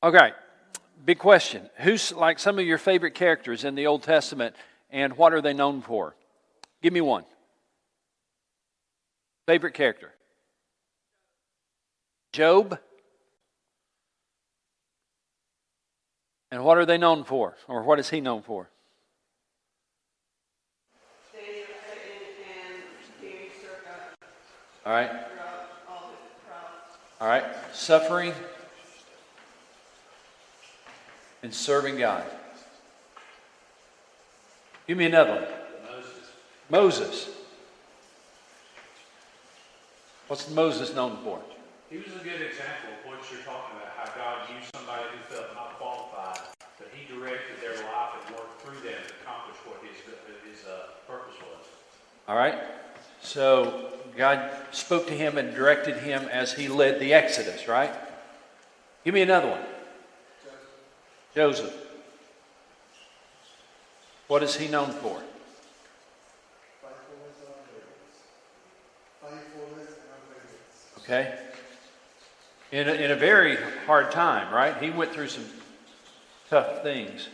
Okay, 0.00 0.30
big 1.04 1.18
question. 1.18 1.68
Who's 1.78 2.12
like 2.12 2.38
some 2.38 2.58
of 2.58 2.64
your 2.64 2.78
favorite 2.78 3.14
characters 3.14 3.64
in 3.64 3.74
the 3.74 3.88
Old 3.88 4.04
Testament, 4.04 4.54
and 4.90 5.16
what 5.16 5.32
are 5.32 5.40
they 5.40 5.52
known 5.52 5.82
for? 5.82 6.14
Give 6.82 6.92
me 6.92 7.00
one. 7.00 7.24
Favorite 9.46 9.74
character? 9.74 10.12
Job. 12.32 12.78
And 16.52 16.64
what 16.64 16.78
are 16.78 16.86
they 16.86 16.98
known 16.98 17.24
for? 17.24 17.56
Or 17.66 17.82
what 17.82 17.98
is 17.98 18.08
he 18.08 18.20
known 18.20 18.42
for? 18.42 18.70
All 24.86 24.92
right. 24.92 25.10
All 27.20 27.28
right. 27.28 27.44
Suffering 27.72 28.32
and 31.42 31.52
serving 31.52 31.98
God. 31.98 32.24
Give 34.86 34.96
me 34.96 35.06
another 35.06 35.34
one. 35.34 35.44
Moses. 35.90 36.30
Moses. 36.70 37.28
What's 40.28 40.50
Moses 40.50 40.94
known 40.94 41.18
for? 41.22 41.40
He 41.90 41.98
was 41.98 42.08
a 42.08 42.24
good 42.24 42.40
example 42.40 42.92
of 43.00 43.06
what 43.06 43.18
you're 43.30 43.40
talking 43.40 43.76
about, 43.76 43.92
how 43.96 44.14
God 44.14 44.48
used 44.54 44.74
somebody 44.74 45.04
who 45.12 45.34
felt 45.34 45.54
not 45.54 45.78
qualified, 45.78 46.38
but 46.78 46.88
he 46.92 47.06
directed 47.12 47.60
their 47.62 47.74
life 47.74 48.12
and 48.26 48.36
worked 48.36 48.60
through 48.60 48.80
them 48.80 49.00
to 49.06 49.14
accomplish 49.22 49.56
what 49.64 49.80
his, 49.80 49.96
his 50.44 50.66
uh, 50.66 50.88
purpose 51.06 51.36
was. 51.40 51.66
All 52.28 52.36
right. 52.36 52.58
So 53.22 53.90
God 54.16 54.50
spoke 54.70 55.06
to 55.06 55.14
him 55.14 55.38
and 55.38 55.54
directed 55.54 55.96
him 55.96 56.28
as 56.30 56.52
he 56.52 56.68
led 56.68 57.00
the 57.00 57.14
Exodus, 57.14 57.68
right? 57.68 57.94
Give 59.04 59.14
me 59.14 59.22
another 59.22 59.48
one. 59.48 59.60
Joseph. 61.38 61.72
What 64.26 64.42
is 64.42 64.56
he 64.56 64.66
known 64.66 64.90
for? 64.90 65.22
Okay? 70.98 71.38
In 72.72 72.88
a, 72.88 72.92
in 72.92 73.12
a 73.12 73.14
very 73.14 73.56
hard 73.86 74.10
time, 74.10 74.52
right? 74.52 74.82
He 74.82 74.90
went 74.90 75.12
through 75.12 75.28
some 75.28 75.44
tough 76.50 76.82
things. 76.82 77.28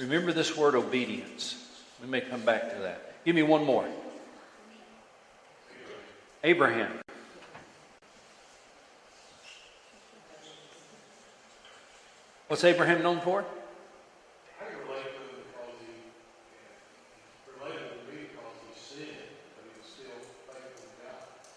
Remember 0.00 0.32
this 0.32 0.56
word 0.56 0.74
obedience. 0.74 1.62
We 2.00 2.08
may 2.08 2.22
come 2.22 2.40
back 2.40 2.70
to 2.72 2.78
that. 2.78 3.22
Give 3.26 3.34
me 3.34 3.42
one 3.42 3.66
more. 3.66 3.86
Abraham. 6.42 7.02
What's 12.52 12.64
Abraham 12.64 13.02
known 13.02 13.18
for? 13.22 13.46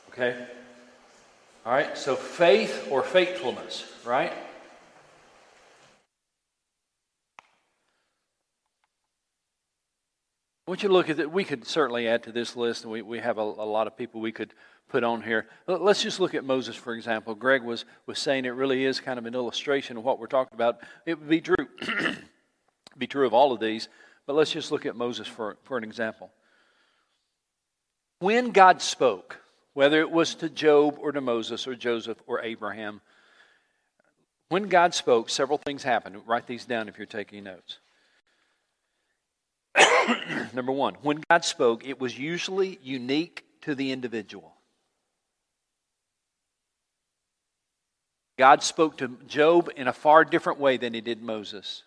Okay. 0.08 0.48
All 1.66 1.74
right. 1.74 1.98
So 1.98 2.16
faith 2.16 2.88
or 2.90 3.04
faithfulness, 3.04 3.84
right? 4.06 4.32
I 10.66 10.72
want 10.72 10.82
you 10.82 10.88
to 10.88 10.94
look 10.94 11.10
at 11.10 11.20
it. 11.20 11.30
We 11.30 11.44
could 11.44 11.68
certainly 11.68 12.08
add 12.08 12.24
to 12.24 12.32
this 12.32 12.56
list, 12.56 12.84
and 12.84 12.94
we, 12.94 13.02
we 13.02 13.20
have 13.20 13.38
a, 13.38 13.42
a 13.42 13.68
lot 13.68 13.88
of 13.88 13.98
people 13.98 14.22
we 14.22 14.32
could 14.32 14.54
put 14.90 15.04
on 15.04 15.22
here. 15.22 15.48
Let's 15.68 16.02
just 16.02 16.20
look 16.20 16.36
at 16.36 16.44
Moses, 16.44 16.76
for 16.76 16.94
example. 16.94 17.36
Greg 17.36 17.64
was, 17.64 17.86
was 18.06 18.20
saying 18.20 18.46
it 18.46 18.50
really 18.50 18.86
is 18.86 19.00
kind 19.00 19.20
of 19.20 19.26
an 19.26 19.34
illustration 19.34 19.98
of 19.98 20.04
what 20.04 20.20
we're 20.20 20.28
talking 20.28 20.54
about. 20.56 20.80
It 21.06 21.20
would 21.20 21.30
be 21.30 21.42
true, 21.42 21.68
be 22.98 23.08
true 23.08 23.26
of 23.26 23.34
all 23.34 23.52
of 23.52 23.60
these, 23.60 23.90
but 24.26 24.36
let's 24.36 24.52
just 24.52 24.72
look 24.72 24.86
at 24.86 24.96
Moses 24.96 25.28
for, 25.28 25.58
for 25.64 25.78
an 25.78 25.84
example. 25.84 26.32
When 28.20 28.52
God 28.52 28.82
spoke, 28.82 29.42
whether 29.74 30.00
it 30.00 30.10
was 30.10 30.36
to 30.36 30.50
Job 30.50 30.98
or 31.00 31.12
to 31.12 31.22
Moses 31.22 31.68
or 31.68 31.76
Joseph 31.76 32.18
or 32.28 32.42
Abraham, 32.42 33.02
When 34.50 34.70
God 34.70 34.94
spoke, 34.94 35.30
several 35.30 35.58
things 35.58 35.84
happened. 35.84 36.22
Write 36.26 36.48
these 36.48 36.66
down 36.66 36.88
if 36.88 36.98
you're 36.98 37.08
taking 37.08 37.44
notes. 37.44 37.80
Number 40.54 40.72
one, 40.72 40.96
when 41.02 41.22
God 41.30 41.44
spoke, 41.44 41.86
it 41.86 42.00
was 42.00 42.18
usually 42.18 42.80
unique 42.82 43.44
to 43.62 43.76
the 43.76 43.92
individual. 43.92 44.55
God 48.38 48.64
spoke 48.64 48.98
to 48.98 49.10
Job 49.28 49.70
in 49.76 49.88
a 49.88 49.94
far 49.94 50.26
different 50.26 50.60
way 50.60 50.78
than 50.78 50.94
he 50.94 51.02
did 51.02 51.22
Moses. 51.22 51.84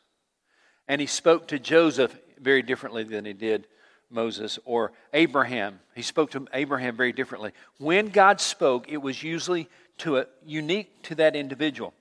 And 0.87 1.01
he 1.01 1.07
spoke 1.07 1.49
to 1.49 1.59
Joseph 1.59 2.17
very 2.41 2.63
differently 2.63 3.05
than 3.05 3.25
he 3.25 3.35
did 3.35 3.67
Moses 4.11 4.59
or 4.65 4.93
Abraham. 5.13 5.81
He 5.95 6.03
spoke 6.03 6.31
to 6.31 6.47
Abraham 6.55 6.97
very 6.97 7.13
differently. 7.13 7.53
When 7.79 8.09
God 8.09 8.41
spoke, 8.41 8.91
it 8.91 8.99
was 8.99 9.23
usually 9.23 9.69
to 9.99 10.19
a, 10.19 10.27
unique 10.47 11.03
to 11.05 11.15
that 11.17 11.37
individual. 11.37 11.93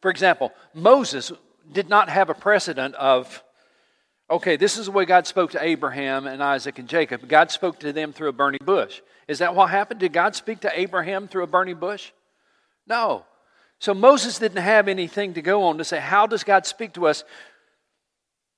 For 0.00 0.10
example, 0.10 0.52
Moses 0.72 1.32
did 1.70 1.88
not 1.88 2.08
have 2.08 2.30
a 2.30 2.34
precedent 2.34 2.94
of, 2.94 3.42
okay, 4.30 4.56
this 4.56 4.78
is 4.78 4.86
the 4.86 4.92
way 4.92 5.04
God 5.04 5.26
spoke 5.26 5.50
to 5.52 5.62
Abraham 5.62 6.26
and 6.26 6.42
Isaac 6.42 6.78
and 6.78 6.88
Jacob. 6.88 7.28
God 7.28 7.50
spoke 7.50 7.78
to 7.80 7.92
them 7.92 8.12
through 8.12 8.30
a 8.30 8.32
burning 8.32 8.62
bush. 8.64 9.00
Is 9.28 9.38
that 9.38 9.54
what 9.54 9.70
happened? 9.70 10.00
Did 10.00 10.12
God 10.12 10.34
speak 10.34 10.60
to 10.60 10.80
Abraham 10.80 11.28
through 11.28 11.44
a 11.44 11.48
burning 11.48 11.76
bush? 11.76 12.10
No. 12.86 13.24
So 13.82 13.92
Moses 13.94 14.38
didn't 14.38 14.62
have 14.62 14.86
anything 14.86 15.34
to 15.34 15.42
go 15.42 15.64
on 15.64 15.78
to 15.78 15.84
say, 15.84 15.98
how 15.98 16.28
does 16.28 16.44
God 16.44 16.66
speak 16.66 16.92
to 16.92 17.08
us? 17.08 17.24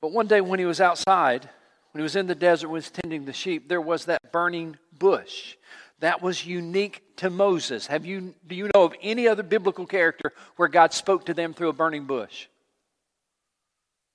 But 0.02 0.12
one 0.12 0.26
day 0.26 0.42
when 0.42 0.58
he 0.58 0.66
was 0.66 0.82
outside, 0.82 1.48
when 1.92 2.00
he 2.00 2.02
was 2.02 2.14
in 2.14 2.26
the 2.26 2.34
desert, 2.34 2.68
when 2.68 2.74
he 2.74 2.84
was 2.84 2.90
tending 2.90 3.24
the 3.24 3.32
sheep, 3.32 3.66
there 3.66 3.80
was 3.80 4.04
that 4.04 4.32
burning 4.32 4.76
bush. 4.98 5.56
That 6.00 6.20
was 6.20 6.44
unique 6.44 7.16
to 7.16 7.30
Moses. 7.30 7.86
Have 7.86 8.04
you, 8.04 8.34
do 8.46 8.54
you 8.54 8.68
know 8.74 8.82
of 8.82 8.94
any 9.00 9.26
other 9.26 9.42
biblical 9.42 9.86
character 9.86 10.34
where 10.56 10.68
God 10.68 10.92
spoke 10.92 11.24
to 11.24 11.32
them 11.32 11.54
through 11.54 11.70
a 11.70 11.72
burning 11.72 12.04
bush? 12.04 12.48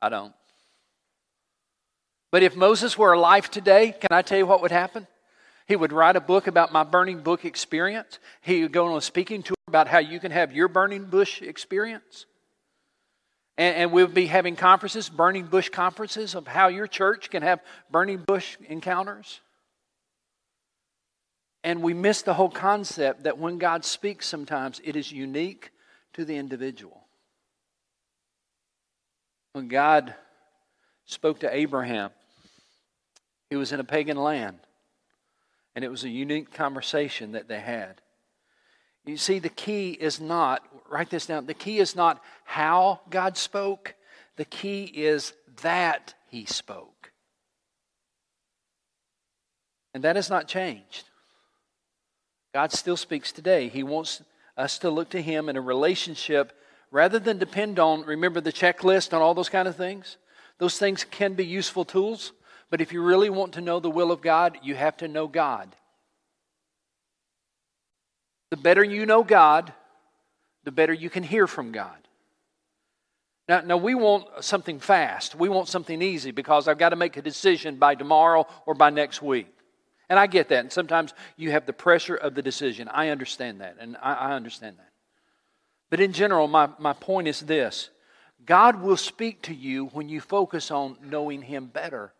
I 0.03 0.09
don't. 0.09 0.35
But 2.31 2.43
if 2.43 2.55
Moses 2.55 2.99
were 2.99 3.13
alive 3.13 3.49
today, 3.49 3.95
can 3.99 4.09
I 4.11 4.21
tell 4.21 4.37
you 4.37 4.45
what 4.45 4.61
would 4.61 4.69
happen? 4.71 5.07
He 5.69 5.75
would 5.75 5.93
write 5.93 6.15
a 6.15 6.19
book 6.19 6.47
about 6.47 6.73
my 6.73 6.83
burning 6.83 7.21
book 7.21 7.45
experience. 7.45 8.17
He 8.41 8.63
would 8.63 8.73
go 8.73 8.87
on 8.87 8.97
a 8.97 9.01
speaking 9.01 9.43
tour 9.43 9.55
about 9.67 9.87
how 9.87 9.99
you 9.99 10.19
can 10.19 10.31
have 10.31 10.51
your 10.51 10.67
burning 10.67 11.05
bush 11.05 11.43
experience. 11.43 12.25
And, 13.55 13.75
and 13.75 13.91
we'll 13.91 14.07
be 14.07 14.25
having 14.25 14.55
conferences, 14.55 15.09
burning 15.09 15.45
bush 15.45 15.69
conferences, 15.69 16.33
of 16.33 16.47
how 16.47 16.69
your 16.69 16.87
church 16.87 17.29
can 17.29 17.43
have 17.43 17.61
burning 17.91 18.17
bush 18.17 18.57
encounters. 18.67 19.41
And 21.63 21.83
we 21.83 21.93
miss 21.93 22.23
the 22.23 22.33
whole 22.33 22.49
concept 22.49 23.25
that 23.25 23.37
when 23.37 23.59
God 23.59 23.85
speaks, 23.85 24.25
sometimes 24.25 24.81
it 24.83 24.95
is 24.95 25.11
unique 25.11 25.69
to 26.13 26.25
the 26.25 26.35
individual. 26.35 27.03
When 29.53 29.67
God 29.67 30.15
spoke 31.05 31.41
to 31.41 31.55
Abraham, 31.55 32.09
he 33.51 33.55
was 33.55 33.71
in 33.71 33.79
a 33.79 33.83
pagan 33.83 34.17
land, 34.17 34.57
and 35.75 35.85
it 35.85 35.89
was 35.89 36.03
a 36.03 36.09
unique 36.09 36.53
conversation 36.53 37.33
that 37.33 37.47
they 37.47 37.59
had. 37.59 38.01
You 39.05 39.17
see, 39.17 39.39
the 39.39 39.49
key 39.49 39.91
is 39.91 40.19
not, 40.19 40.63
write 40.89 41.09
this 41.09 41.25
down, 41.25 41.45
the 41.45 41.53
key 41.53 41.79
is 41.79 41.95
not 41.95 42.21
how 42.43 43.01
God 43.09 43.37
spoke, 43.37 43.95
the 44.35 44.45
key 44.45 44.83
is 44.83 45.33
that 45.61 46.13
He 46.27 46.45
spoke. 46.45 47.11
And 49.93 50.03
that 50.03 50.15
has 50.15 50.29
not 50.29 50.47
changed. 50.47 51.05
God 52.53 52.71
still 52.71 52.97
speaks 52.97 53.31
today. 53.31 53.67
He 53.67 53.83
wants 53.83 54.21
us 54.57 54.77
to 54.79 54.89
look 54.89 55.09
to 55.11 55.21
Him 55.21 55.49
in 55.49 55.57
a 55.57 55.61
relationship 55.61 56.53
rather 56.91 57.19
than 57.19 57.37
depend 57.37 57.79
on, 57.79 58.03
remember 58.05 58.41
the 58.41 58.53
checklist 58.53 59.13
and 59.13 59.21
all 59.21 59.33
those 59.33 59.49
kind 59.49 59.67
of 59.67 59.75
things? 59.75 60.17
Those 60.57 60.77
things 60.77 61.03
can 61.03 61.33
be 61.33 61.45
useful 61.45 61.85
tools, 61.85 62.33
but 62.69 62.81
if 62.81 62.93
you 62.93 63.01
really 63.01 63.29
want 63.29 63.53
to 63.53 63.61
know 63.61 63.79
the 63.79 63.89
will 63.89 64.11
of 64.11 64.21
God, 64.21 64.59
you 64.63 64.75
have 64.75 64.97
to 64.97 65.07
know 65.07 65.27
God. 65.27 65.75
The 68.51 68.57
better 68.57 68.83
you 68.83 69.05
know 69.05 69.23
God, 69.23 69.73
the 70.63 70.71
better 70.71 70.93
you 70.93 71.09
can 71.09 71.23
hear 71.23 71.47
from 71.47 71.71
God. 71.71 71.95
Now, 73.47 73.61
now, 73.61 73.77
we 73.77 73.95
want 73.95 74.27
something 74.41 74.79
fast. 74.79 75.33
We 75.33 75.49
want 75.49 75.67
something 75.67 76.03
easy 76.03 76.29
because 76.29 76.67
I've 76.67 76.77
got 76.77 76.89
to 76.89 76.95
make 76.95 77.17
a 77.17 77.21
decision 77.23 77.77
by 77.77 77.95
tomorrow 77.95 78.45
or 78.67 78.75
by 78.75 78.91
next 78.91 79.23
week. 79.23 79.47
And 80.07 80.19
I 80.19 80.27
get 80.27 80.49
that. 80.49 80.59
And 80.59 80.71
sometimes 80.71 81.15
you 81.35 81.49
have 81.49 81.65
the 81.65 81.73
pressure 81.73 82.15
of 82.15 82.35
the 82.35 82.43
decision. 82.43 82.87
I 82.87 83.09
understand 83.09 83.61
that. 83.61 83.77
And 83.79 83.97
I, 84.03 84.13
I 84.13 84.31
understand 84.33 84.77
that. 84.77 84.91
But 85.89 85.99
in 85.99 86.13
general, 86.13 86.47
my, 86.47 86.69
my 86.77 86.93
point 86.93 87.27
is 87.27 87.39
this 87.39 87.89
God 88.45 88.81
will 88.83 88.97
speak 88.97 89.41
to 89.43 89.53
you 89.53 89.87
when 89.87 90.09
you 90.09 90.21
focus 90.21 90.69
on 90.69 90.97
knowing 91.03 91.41
Him 91.41 91.65
better. 91.65 92.13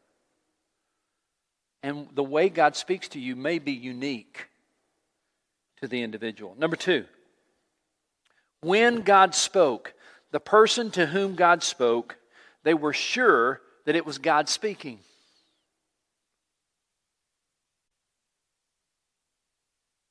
And 1.81 2.07
the 2.13 2.23
way 2.23 2.49
God 2.49 2.75
speaks 2.75 3.07
to 3.09 3.19
you 3.19 3.35
may 3.35 3.59
be 3.59 3.71
unique 3.71 4.49
to 5.81 5.87
the 5.87 6.01
individual. 6.01 6.55
Number 6.57 6.75
two, 6.75 7.05
when 8.61 9.01
God 9.01 9.33
spoke, 9.33 9.93
the 10.31 10.39
person 10.39 10.91
to 10.91 11.05
whom 11.05 11.35
God 11.35 11.63
spoke, 11.63 12.17
they 12.63 12.73
were 12.73 12.93
sure 12.93 13.61
that 13.85 13.95
it 13.95 14.05
was 14.05 14.17
God 14.17 14.49
speaking. 14.49 14.99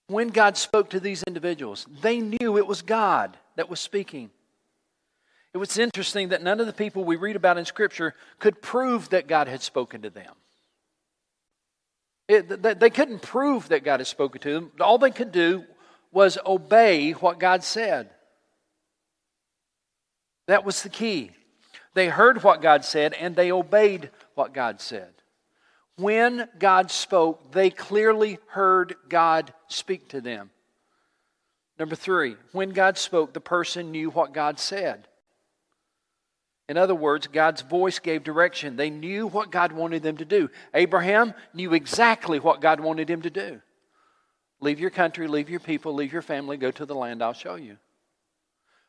When 0.07 0.29
God 0.29 0.57
spoke 0.57 0.91
to 0.91 1.01
these 1.01 1.23
individuals, 1.25 1.87
they 2.01 2.21
knew 2.21 2.57
it 2.57 2.67
was 2.67 2.81
God 2.81 3.37
that 3.57 3.69
was 3.69 3.79
speaking. 3.79 4.31
It 5.53 5.59
was 5.59 5.77
interesting 5.77 6.31
that 6.31 6.43
none 6.43 6.61
of 6.61 6.67
the 6.67 6.73
people 6.73 7.05
we 7.05 7.17
read 7.17 7.37
about 7.37 7.59
in 7.59 7.67
Scripture 7.67 8.15
could 8.39 8.63
prove 8.63 9.11
that 9.11 9.29
God 9.29 9.49
had 9.49 9.61
spoken 9.61 10.03
to 10.03 10.11
them. 10.11 10.35
It, 12.29 12.79
they 12.79 12.91
couldn't 12.91 13.23
prove 13.23 13.69
that 13.69 13.85
God 13.85 14.01
had 14.01 14.07
spoken 14.07 14.41
to 14.43 14.53
them. 14.53 14.73
All 14.81 14.99
they 14.99 15.11
could 15.11 15.33
do 15.33 15.65
was 16.13 16.37
obey 16.45 17.13
what 17.13 17.41
God 17.41 17.65
said. 17.65 18.11
That 20.47 20.65
was 20.65 20.83
the 20.83 20.89
key. 20.91 21.31
They 21.95 22.09
heard 22.09 22.43
what 22.43 22.63
God 22.63 22.85
said 22.85 23.15
and 23.15 23.35
they 23.35 23.51
obeyed 23.51 24.11
what 24.35 24.53
God 24.53 24.81
said. 24.81 25.13
When 25.97 26.49
God 26.59 26.91
spoke, 26.91 27.53
they 27.53 27.71
clearly 27.71 28.39
heard 28.49 28.95
God 29.09 29.53
speak 29.69 30.11
to 30.11 30.21
them. 30.21 30.51
Number 31.79 31.97
three, 31.97 32.37
when 32.53 32.71
God 32.71 32.99
spoke, 32.99 33.33
the 33.33 33.41
person 33.41 33.91
knew 33.91 34.11
what 34.11 34.33
God 34.33 34.59
said. 34.59 35.09
In 36.69 36.77
other 36.77 36.95
words, 36.95 37.27
God's 37.27 37.63
voice 37.63 37.99
gave 37.99 38.23
direction. 38.23 38.77
They 38.77 38.91
knew 38.91 39.27
what 39.27 39.51
God 39.51 39.73
wanted 39.73 40.03
them 40.03 40.19
to 40.19 40.25
do. 40.25 40.51
Abraham 40.75 41.33
knew 41.55 41.73
exactly 41.73 42.39
what 42.39 42.61
God 42.61 42.81
wanted 42.81 43.09
him 43.09 43.23
to 43.23 43.31
do. 43.31 43.61
Leave 44.61 44.79
your 44.79 44.91
country, 44.91 45.29
leave 45.29 45.49
your 45.49 45.61
people, 45.61 45.95
leave 45.95 46.13
your 46.13 46.23
family, 46.23 46.57
go 46.57 46.71
to 46.71 46.85
the 46.85 46.95
land 46.95 47.23
I'll 47.23 47.33
show 47.33 47.55
you. 47.55 47.79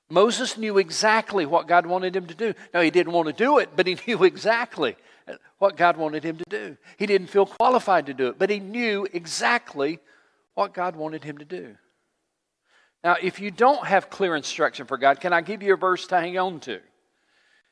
Moses 0.10 0.58
knew 0.58 0.80
exactly 0.80 1.46
what 1.46 1.68
God 1.68 1.86
wanted 1.86 2.16
him 2.16 2.26
to 2.26 2.34
do. 2.34 2.54
Now, 2.74 2.82
he 2.82 2.90
didn't 2.90 3.14
want 3.14 3.28
to 3.28 3.34
do 3.34 3.60
it, 3.60 3.70
but 3.76 3.88
he 3.88 3.98
knew 4.08 4.24
exactly 4.24 4.98
what 5.60 5.78
God 5.78 5.96
wanted 5.96 6.24
him 6.24 6.38
to 6.38 6.46
do. 6.50 6.78
He 6.98 7.06
didn't 7.06 7.28
feel 7.28 7.46
qualified 7.46 8.08
to 8.08 8.14
do 8.14 8.28
it, 8.28 8.40
but 8.40 8.50
he 8.50 8.60
knew 8.60 9.08
exactly 9.14 10.00
what 10.56 10.74
God 10.74 10.96
wanted 10.96 11.24
him 11.24 11.38
to 11.38 11.46
do. 11.46 11.76
Now, 13.04 13.16
if 13.22 13.40
you 13.40 13.52
don't 13.52 13.86
have 13.86 14.10
clear 14.10 14.36
instruction 14.36 14.88
for 14.88 14.98
God, 14.98 15.22
can 15.22 15.32
I 15.32 15.42
give 15.42 15.64
you 15.64 15.76
a 15.76 15.78
verse 15.78 16.08
to 16.08 16.20
hang 16.20 16.38
on 16.38 16.60
to? 16.62 16.82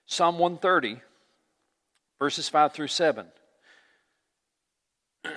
Psalm 0.08 0.40
130, 0.40 1.02
verses 2.18 2.48
5 2.48 2.74
through 2.74 2.88
7. 2.88 3.28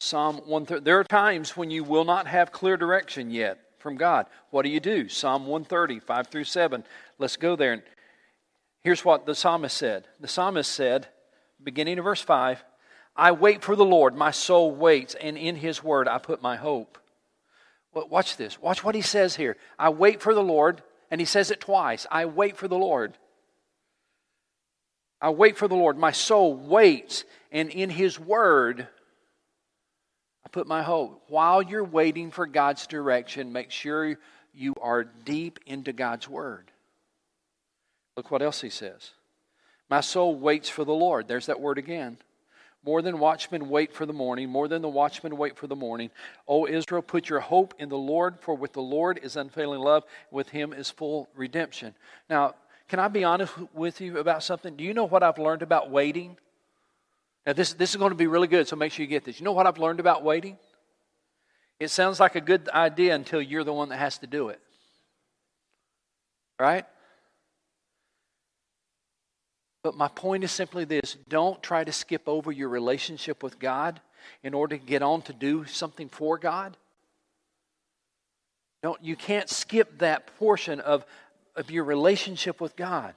Psalm 0.00 0.36
130. 0.36 0.84
There 0.84 1.00
are 1.00 1.04
times 1.04 1.56
when 1.56 1.70
you 1.70 1.82
will 1.82 2.04
not 2.04 2.26
have 2.26 2.52
clear 2.52 2.76
direction 2.76 3.30
yet 3.30 3.58
from 3.78 3.96
God. 3.96 4.26
What 4.50 4.62
do 4.62 4.68
you 4.68 4.80
do? 4.80 5.08
Psalm 5.08 5.46
130, 5.46 6.00
5 6.00 6.26
through 6.26 6.44
7. 6.44 6.84
Let's 7.18 7.36
go 7.36 7.56
there. 7.56 7.82
Here's 8.82 9.04
what 9.04 9.24
the 9.24 9.34
psalmist 9.34 9.76
said. 9.76 10.06
The 10.20 10.28
psalmist 10.28 10.70
said, 10.70 11.08
beginning 11.62 11.98
of 11.98 12.04
verse 12.04 12.20
5, 12.22 12.62
I 13.16 13.32
wait 13.32 13.62
for 13.62 13.74
the 13.76 13.84
Lord, 13.84 14.14
my 14.14 14.30
soul 14.30 14.74
waits, 14.74 15.14
and 15.14 15.38
in 15.38 15.56
his 15.56 15.82
word 15.82 16.06
I 16.06 16.18
put 16.18 16.42
my 16.42 16.56
hope. 16.56 16.98
Watch 17.92 18.36
this. 18.36 18.60
Watch 18.60 18.84
what 18.84 18.94
he 18.94 19.00
says 19.00 19.36
here. 19.36 19.56
I 19.78 19.88
wait 19.88 20.22
for 20.22 20.34
the 20.34 20.42
Lord, 20.42 20.82
and 21.10 21.20
he 21.20 21.24
says 21.24 21.50
it 21.50 21.60
twice. 21.60 22.06
I 22.10 22.26
wait 22.26 22.56
for 22.56 22.68
the 22.68 22.78
Lord. 22.78 23.16
I 25.20 25.30
wait 25.30 25.58
for 25.58 25.68
the 25.68 25.74
Lord. 25.74 25.98
My 25.98 26.12
soul 26.12 26.54
waits, 26.54 27.24
and 27.52 27.68
in 27.68 27.90
his 27.90 28.18
word 28.18 28.86
I 30.44 30.48
put 30.48 30.66
my 30.66 30.82
hope. 30.82 31.24
While 31.28 31.62
you're 31.62 31.84
waiting 31.84 32.30
for 32.30 32.46
God's 32.46 32.86
direction, 32.86 33.52
make 33.52 33.70
sure 33.70 34.16
you 34.54 34.74
are 34.80 35.04
deep 35.04 35.60
into 35.66 35.92
God's 35.92 36.28
word. 36.28 36.70
Look 38.16 38.30
what 38.30 38.42
else 38.42 38.60
he 38.60 38.70
says. 38.70 39.10
My 39.88 40.00
soul 40.00 40.34
waits 40.36 40.68
for 40.68 40.84
the 40.84 40.94
Lord. 40.94 41.28
There's 41.28 41.46
that 41.46 41.60
word 41.60 41.78
again. 41.78 42.18
More 42.84 43.02
than 43.02 43.18
watchmen 43.18 43.68
wait 43.68 43.92
for 43.92 44.06
the 44.06 44.12
morning, 44.12 44.48
more 44.48 44.66
than 44.66 44.80
the 44.80 44.88
watchmen 44.88 45.36
wait 45.36 45.56
for 45.56 45.66
the 45.66 45.76
morning. 45.76 46.10
O 46.48 46.66
Israel, 46.66 47.02
put 47.02 47.28
your 47.28 47.40
hope 47.40 47.74
in 47.78 47.90
the 47.90 47.98
Lord, 47.98 48.36
for 48.40 48.54
with 48.54 48.72
the 48.72 48.80
Lord 48.80 49.20
is 49.22 49.36
unfailing 49.36 49.80
love, 49.80 50.04
with 50.30 50.48
him 50.48 50.72
is 50.72 50.90
full 50.90 51.28
redemption. 51.34 51.94
Now, 52.30 52.54
can 52.88 52.98
I 52.98 53.08
be 53.08 53.22
honest 53.22 53.52
with 53.74 54.00
you 54.00 54.18
about 54.18 54.42
something? 54.42 54.76
Do 54.76 54.82
you 54.82 54.94
know 54.94 55.04
what 55.04 55.22
I've 55.22 55.38
learned 55.38 55.62
about 55.62 55.90
waiting? 55.90 56.36
Now, 57.46 57.52
this, 57.52 57.74
this 57.74 57.90
is 57.90 57.96
going 57.96 58.10
to 58.10 58.16
be 58.16 58.26
really 58.26 58.48
good, 58.48 58.66
so 58.66 58.76
make 58.76 58.92
sure 58.92 59.04
you 59.04 59.08
get 59.08 59.24
this. 59.24 59.38
You 59.38 59.44
know 59.44 59.52
what 59.52 59.66
I've 59.66 59.78
learned 59.78 60.00
about 60.00 60.24
waiting? 60.24 60.58
It 61.78 61.88
sounds 61.88 62.18
like 62.18 62.34
a 62.34 62.40
good 62.40 62.68
idea 62.70 63.14
until 63.14 63.40
you're 63.40 63.64
the 63.64 63.72
one 63.72 63.90
that 63.90 63.98
has 63.98 64.18
to 64.18 64.26
do 64.26 64.48
it. 64.48 64.60
Right? 66.58 66.84
But 69.82 69.96
my 69.96 70.08
point 70.08 70.44
is 70.44 70.50
simply 70.50 70.84
this 70.84 71.16
don't 71.28 71.62
try 71.62 71.84
to 71.84 71.92
skip 71.92 72.22
over 72.26 72.52
your 72.52 72.68
relationship 72.68 73.42
with 73.42 73.58
God 73.58 74.00
in 74.42 74.54
order 74.54 74.76
to 74.76 74.84
get 74.84 75.02
on 75.02 75.22
to 75.22 75.32
do 75.32 75.64
something 75.64 76.08
for 76.08 76.38
God. 76.38 76.76
Don't, 78.82 79.02
you 79.02 79.16
can't 79.16 79.48
skip 79.48 79.98
that 79.98 80.38
portion 80.38 80.80
of, 80.80 81.04
of 81.54 81.70
your 81.70 81.84
relationship 81.84 82.60
with 82.60 82.76
God. 82.76 83.14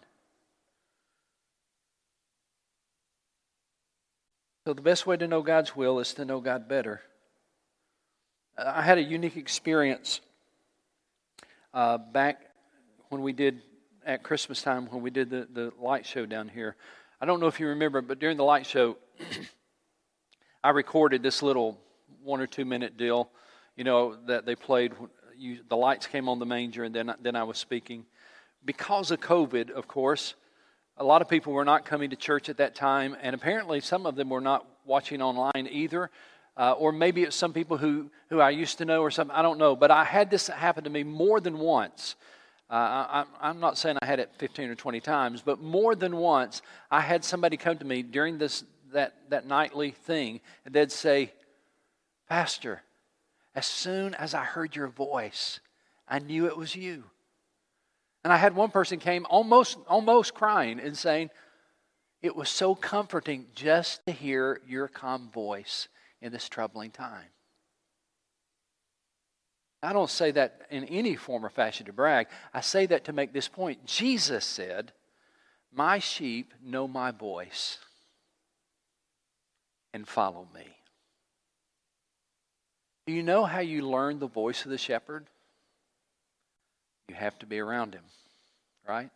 So, 4.66 4.74
the 4.74 4.82
best 4.82 5.06
way 5.06 5.18
to 5.18 5.28
know 5.28 5.42
God's 5.42 5.76
will 5.76 6.00
is 6.00 6.14
to 6.16 6.26
know 6.26 6.40
God 6.40 6.68
better. 6.68 7.02
I 8.58 8.82
had 8.82 8.98
a 8.98 9.04
unique 9.04 9.36
experience 9.36 10.22
uh, 11.74 11.98
back 11.98 12.42
when 13.10 13.22
we 13.22 13.34
did 13.34 13.62
at 14.06 14.24
Christmas 14.24 14.62
time 14.62 14.88
when 14.88 15.02
we 15.02 15.10
did 15.10 15.30
the, 15.30 15.48
the 15.52 15.72
light 15.80 16.06
show 16.06 16.26
down 16.26 16.50
here. 16.50 16.76
I 17.22 17.26
don't 17.26 17.40
know 17.40 17.48
if 17.48 17.60
you 17.60 17.68
remember, 17.68 18.02
but 18.02 18.20
during 18.20 18.38
the 18.38 18.44
light 18.44 18.66
show, 18.66 18.98
I 20.64 20.72
recorded 20.72 21.24
this 21.24 21.42
little 21.42 21.78
one 22.24 22.42
or 22.42 22.48
two 22.48 22.66
minute 22.66 22.98
deal, 22.98 23.30
you 23.76 23.84
know, 23.84 24.18
that 24.28 24.46
they 24.46 24.56
played. 24.56 24.94
You, 25.38 25.60
the 25.68 25.78
lights 25.78 26.08
came 26.08 26.30
on 26.30 26.40
the 26.40 26.46
manger, 26.46 26.84
and 26.84 26.94
then, 26.94 27.14
then 27.22 27.36
I 27.36 27.44
was 27.44 27.58
speaking. 27.58 28.06
Because 28.66 29.12
of 29.12 29.20
COVID, 29.20 29.72
of 29.72 29.88
course, 29.88 30.36
a 30.98 31.04
lot 31.04 31.22
of 31.22 31.28
people 31.28 31.54
were 31.54 31.66
not 31.66 31.86
coming 31.86 32.10
to 32.12 32.16
church 32.16 32.50
at 32.50 32.58
that 32.58 32.76
time, 32.76 33.16
and 33.22 33.34
apparently 33.34 33.80
some 33.80 34.06
of 34.06 34.16
them 34.16 34.30
were 34.30 34.42
not 34.42 34.66
watching 34.86 35.22
online 35.22 35.68
either. 35.70 36.10
Uh, 36.56 36.74
or 36.74 36.92
maybe 36.92 37.24
it's 37.24 37.36
some 37.36 37.52
people 37.52 37.78
who, 37.78 38.12
who 38.30 38.40
I 38.40 38.52
used 38.52 38.78
to 38.78 38.86
know 38.86 39.02
or 39.02 39.10
something, 39.10 39.36
I 39.36 39.42
don't 39.42 39.58
know. 39.58 39.76
But 39.76 39.90
I 39.90 40.04
had 40.04 40.30
this 40.30 40.48
happen 40.48 40.84
to 40.84 40.90
me 40.90 41.04
more 41.04 41.40
than 41.40 41.58
once 41.58 42.16
uh, 42.70 43.26
I, 43.42 43.50
am 43.50 43.60
not 43.60 43.78
saying 43.78 43.98
I 44.02 44.06
had 44.06 44.20
it 44.20 44.32
15 44.38 44.70
or 44.70 44.76
20 44.76 45.00
times, 45.00 45.42
but 45.42 45.62
more 45.62 45.96
than 45.96 46.16
once, 46.16 46.62
I 46.90 47.02
had 47.02 47.24
somebody 47.24 47.58
come 47.58 47.78
to 47.78 47.86
me 47.86 48.02
during 48.02 48.38
this 48.38 48.64
that, 48.94 49.16
that 49.30 49.46
nightly 49.46 49.92
thing, 49.92 50.40
and 50.66 50.74
they'd 50.74 50.92
say, 50.92 51.34
Pastor, 52.30 52.82
as 53.56 53.66
soon 53.66 54.14
as 54.16 54.34
I 54.34 54.44
heard 54.44 54.76
your 54.76 54.88
voice, 54.88 55.60
I 56.08 56.20
knew 56.20 56.46
it 56.46 56.58
was 56.58 56.76
you. 56.76 57.04
And 58.24 58.32
I 58.32 58.38
had 58.38 58.56
one 58.56 58.72
person 58.72 59.00
came 59.00 59.26
almost 59.30 59.78
almost 59.88 60.34
crying 60.34 60.80
and 60.80 60.98
saying, 60.98 61.30
It 62.22 62.36
was 62.36 62.50
so 62.50 62.74
comforting 62.74 63.48
just 63.54 64.06
to 64.06 64.14
hear 64.14 64.62
your 64.66 64.88
calm 64.88 65.30
voice 65.30 65.90
in 66.22 66.32
this 66.32 66.48
troubling 66.48 66.92
time. 66.92 67.33
I 69.84 69.92
don't 69.92 70.10
say 70.10 70.32
that 70.32 70.62
in 70.70 70.86
any 70.86 71.16
form 71.16 71.46
or 71.46 71.50
fashion 71.50 71.86
to 71.88 71.94
brag. 71.94 72.28
I 72.54 72.62
say 72.62 72.86
that 72.86 73.04
to 73.06 73.14
make 73.14 73.34
this 73.34 73.50
point. 73.50 73.86
Jesus 73.86 74.46
said, 74.46 74.94
My 75.76 76.00
sheep 76.00 76.54
know 76.64 76.88
my 76.88 77.12
voice 77.12 77.80
and 79.94 80.08
follow 80.08 80.48
me. 80.56 80.78
Do 83.06 83.14
you 83.14 83.24
know 83.24 83.44
how 83.44 83.60
you 83.60 83.82
learn 83.82 84.20
the 84.20 84.28
voice 84.28 84.64
of 84.64 84.72
the 84.72 84.78
shepherd? 84.78 85.28
You 87.10 87.16
have 87.16 87.38
to 87.40 87.46
be 87.46 87.60
around 87.60 87.94
him, 87.94 88.06
right? 88.88 89.10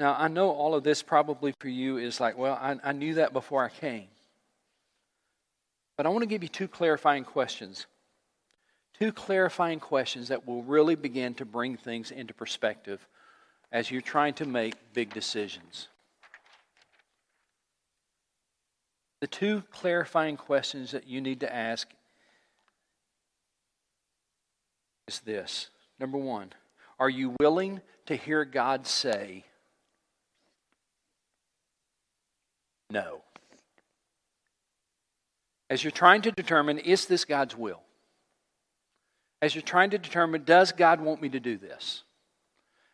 Now, 0.00 0.16
I 0.18 0.28
know 0.28 0.48
all 0.48 0.74
of 0.74 0.82
this 0.82 1.02
probably 1.02 1.52
for 1.58 1.68
you 1.68 1.98
is 1.98 2.18
like, 2.20 2.38
well, 2.38 2.54
I, 2.54 2.76
I 2.82 2.92
knew 2.92 3.14
that 3.14 3.34
before 3.34 3.62
I 3.62 3.68
came. 3.68 4.08
But 6.00 6.06
I 6.06 6.08
want 6.08 6.22
to 6.22 6.26
give 6.26 6.42
you 6.42 6.48
two 6.48 6.66
clarifying 6.66 7.24
questions. 7.24 7.84
Two 8.98 9.12
clarifying 9.12 9.80
questions 9.80 10.28
that 10.28 10.46
will 10.46 10.62
really 10.62 10.94
begin 10.94 11.34
to 11.34 11.44
bring 11.44 11.76
things 11.76 12.10
into 12.10 12.32
perspective 12.32 13.06
as 13.70 13.90
you're 13.90 14.00
trying 14.00 14.32
to 14.32 14.46
make 14.46 14.94
big 14.94 15.12
decisions. 15.12 15.88
The 19.20 19.26
two 19.26 19.62
clarifying 19.70 20.38
questions 20.38 20.92
that 20.92 21.06
you 21.06 21.20
need 21.20 21.40
to 21.40 21.54
ask 21.54 21.86
is 25.06 25.20
this. 25.20 25.68
Number 25.98 26.16
one, 26.16 26.54
are 26.98 27.10
you 27.10 27.36
willing 27.40 27.82
to 28.06 28.16
hear 28.16 28.46
God 28.46 28.86
say, 28.86 29.44
no? 32.88 33.20
As 35.70 35.84
you're 35.84 35.92
trying 35.92 36.22
to 36.22 36.32
determine 36.32 36.78
is 36.78 37.06
this 37.06 37.24
God's 37.24 37.56
will? 37.56 37.80
As 39.40 39.54
you're 39.54 39.62
trying 39.62 39.90
to 39.90 39.98
determine, 39.98 40.44
does 40.44 40.72
God 40.72 41.00
want 41.00 41.22
me 41.22 41.30
to 41.30 41.40
do 41.40 41.56
this? 41.56 42.02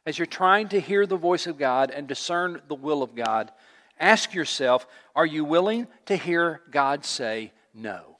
As 0.05 0.19
you're 0.19 0.27
trying 0.27 0.69
to 0.69 0.81
hear 0.81 1.07
the 1.07 1.17
voice 1.17 1.49
of 1.49 1.59
God 1.59 1.91
and 1.91 2.07
discern 2.07 2.61
the 2.69 2.77
will 2.77 3.03
of 3.03 3.17
God, 3.17 3.51
ask 3.99 4.35
yourself 4.35 4.87
are 5.17 5.27
you 5.27 5.45
willing 5.45 5.89
to 6.05 6.15
hear 6.15 6.61
God 6.71 7.05
say 7.05 7.53
no? 7.75 8.19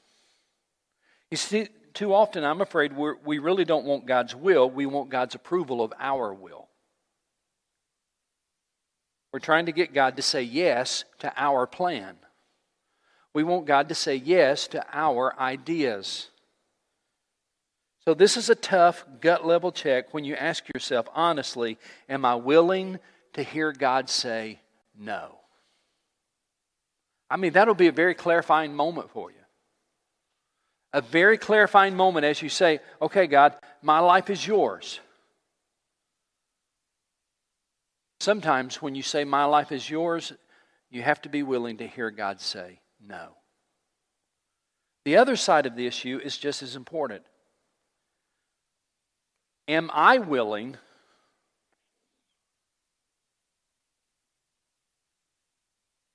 You 1.31 1.37
see, 1.37 1.69
too 1.93 2.13
often, 2.13 2.43
I'm 2.43 2.61
afraid 2.61 2.93
we 2.97 3.37
really 3.37 3.63
don't 3.63 3.85
want 3.85 4.05
God's 4.05 4.35
will, 4.35 4.69
we 4.69 4.85
want 4.85 5.09
God's 5.09 5.35
approval 5.35 5.81
of 5.81 5.93
our 5.99 6.33
will. 6.33 6.67
We're 9.31 9.39
trying 9.39 9.67
to 9.67 9.71
get 9.71 9.93
God 9.93 10.15
to 10.15 10.21
say 10.21 10.41
yes 10.41 11.05
to 11.19 11.31
our 11.37 11.67
plan. 11.67 12.17
We 13.37 13.43
want 13.43 13.67
God 13.67 13.89
to 13.89 13.93
say 13.93 14.15
yes 14.15 14.65
to 14.69 14.83
our 14.91 15.39
ideas. 15.39 16.31
So, 18.03 18.15
this 18.15 18.35
is 18.35 18.49
a 18.49 18.55
tough 18.55 19.05
gut 19.21 19.45
level 19.45 19.71
check 19.71 20.11
when 20.11 20.23
you 20.23 20.33
ask 20.33 20.63
yourself 20.73 21.07
honestly, 21.13 21.77
am 22.09 22.25
I 22.25 22.33
willing 22.33 22.97
to 23.33 23.43
hear 23.43 23.71
God 23.71 24.09
say 24.09 24.59
no? 24.97 25.35
I 27.29 27.37
mean, 27.37 27.53
that'll 27.53 27.75
be 27.75 27.85
a 27.85 27.91
very 27.91 28.15
clarifying 28.15 28.73
moment 28.73 29.11
for 29.11 29.29
you. 29.29 29.37
A 30.91 31.01
very 31.01 31.37
clarifying 31.37 31.95
moment 31.95 32.25
as 32.25 32.41
you 32.41 32.49
say, 32.49 32.79
okay, 32.99 33.27
God, 33.27 33.53
my 33.83 33.99
life 33.99 34.31
is 34.31 34.47
yours. 34.47 34.99
Sometimes 38.19 38.81
when 38.81 38.95
you 38.95 39.03
say, 39.03 39.25
my 39.25 39.45
life 39.45 39.71
is 39.71 39.87
yours, 39.87 40.33
you 40.89 41.03
have 41.03 41.21
to 41.21 41.29
be 41.29 41.43
willing 41.43 41.77
to 41.77 41.85
hear 41.85 42.09
God 42.09 42.41
say, 42.41 42.79
no. 43.07 43.37
The 45.05 45.17
other 45.17 45.35
side 45.35 45.65
of 45.65 45.75
the 45.75 45.87
issue 45.87 46.19
is 46.23 46.37
just 46.37 46.61
as 46.61 46.75
important. 46.75 47.23
Am 49.67 49.89
I 49.93 50.17
willing 50.17 50.77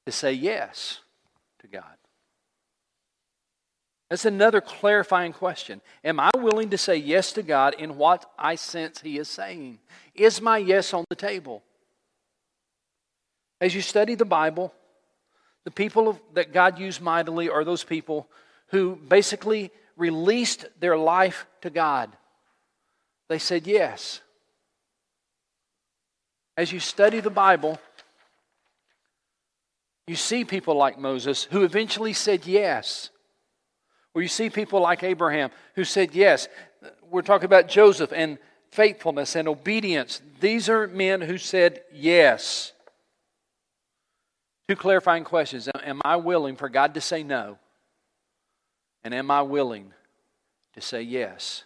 to 0.07 0.13
say 0.13 0.33
yes 0.33 1.01
to 1.61 1.69
God? 1.69 1.97
That's 4.11 4.27
another 4.27 4.61
clarifying 4.61 5.33
question. 5.33 5.81
Am 6.05 6.21
I 6.21 6.31
willing 6.37 6.69
to 6.69 6.77
say 6.77 6.97
yes 6.97 7.33
to 7.33 7.43
God 7.43 7.75
in 7.79 7.97
what 7.97 8.31
I 8.39 8.57
sense 8.57 9.01
He 9.01 9.19
is 9.19 9.29
saying? 9.29 9.79
Is 10.15 10.43
my 10.43 10.59
yes 10.59 10.93
on 10.93 11.07
the 11.09 11.17
table? 11.17 11.63
As 13.59 13.75
you 13.75 13.81
study 13.81 14.15
the 14.15 14.27
Bible, 14.27 14.75
the 15.65 15.71
people 15.71 16.21
that 16.35 16.53
God 16.53 16.79
used 16.79 17.01
mightily 17.01 17.49
are 17.49 17.65
those 17.65 17.85
people 17.85 18.27
who 18.69 18.97
basically 18.97 19.71
released 19.97 20.67
their 20.81 20.97
life 20.97 21.47
to 21.61 21.71
God. 21.71 22.11
They 23.29 23.39
said 23.39 23.67
yes. 23.67 24.21
As 26.57 26.73
you 26.73 26.81
study 26.81 27.21
the 27.21 27.31
Bible, 27.31 27.79
you 30.07 30.17
see 30.17 30.45
people 30.45 30.75
like 30.75 30.99
Moses 30.99 31.45
who 31.45 31.63
eventually 31.63 32.13
said 32.13 32.47
yes. 32.47 33.11
Or 34.15 34.23
you 34.23 34.29
see 34.29 34.51
people 34.51 34.81
like 34.81 35.03
Abraham 35.03 35.51
who 35.75 35.85
said 35.85 36.15
yes. 36.15 36.49
We're 37.11 37.23
talking 37.23 37.47
about 37.47 37.69
Joseph 37.69 38.13
and 38.13 38.39
faithfulness 38.71 39.37
and 39.37 39.49
obedience. 39.49 40.21
These 40.41 40.69
are 40.69 40.87
men 40.89 41.21
who 41.21 41.39
said 41.39 41.83
yes. 41.93 42.73
Two 44.69 44.77
clarifying 44.77 45.25
questions. 45.25 45.69
Am 45.83 46.01
I 46.05 46.17
willing 46.17 46.57
for 46.57 46.69
God 46.69 46.95
to 46.95 47.01
say 47.01 47.23
no? 47.23 47.59
And 49.05 49.13
am 49.13 49.31
I 49.31 49.43
willing 49.43 49.93
to 50.75 50.81
say 50.81 51.03
yes? 51.03 51.65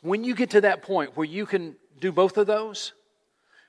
When 0.00 0.24
you 0.24 0.34
get 0.34 0.50
to 0.50 0.62
that 0.62 0.82
point 0.82 1.16
where 1.16 1.26
you 1.26 1.44
can 1.44 1.76
do 2.00 2.10
both 2.10 2.38
of 2.38 2.46
those, 2.46 2.94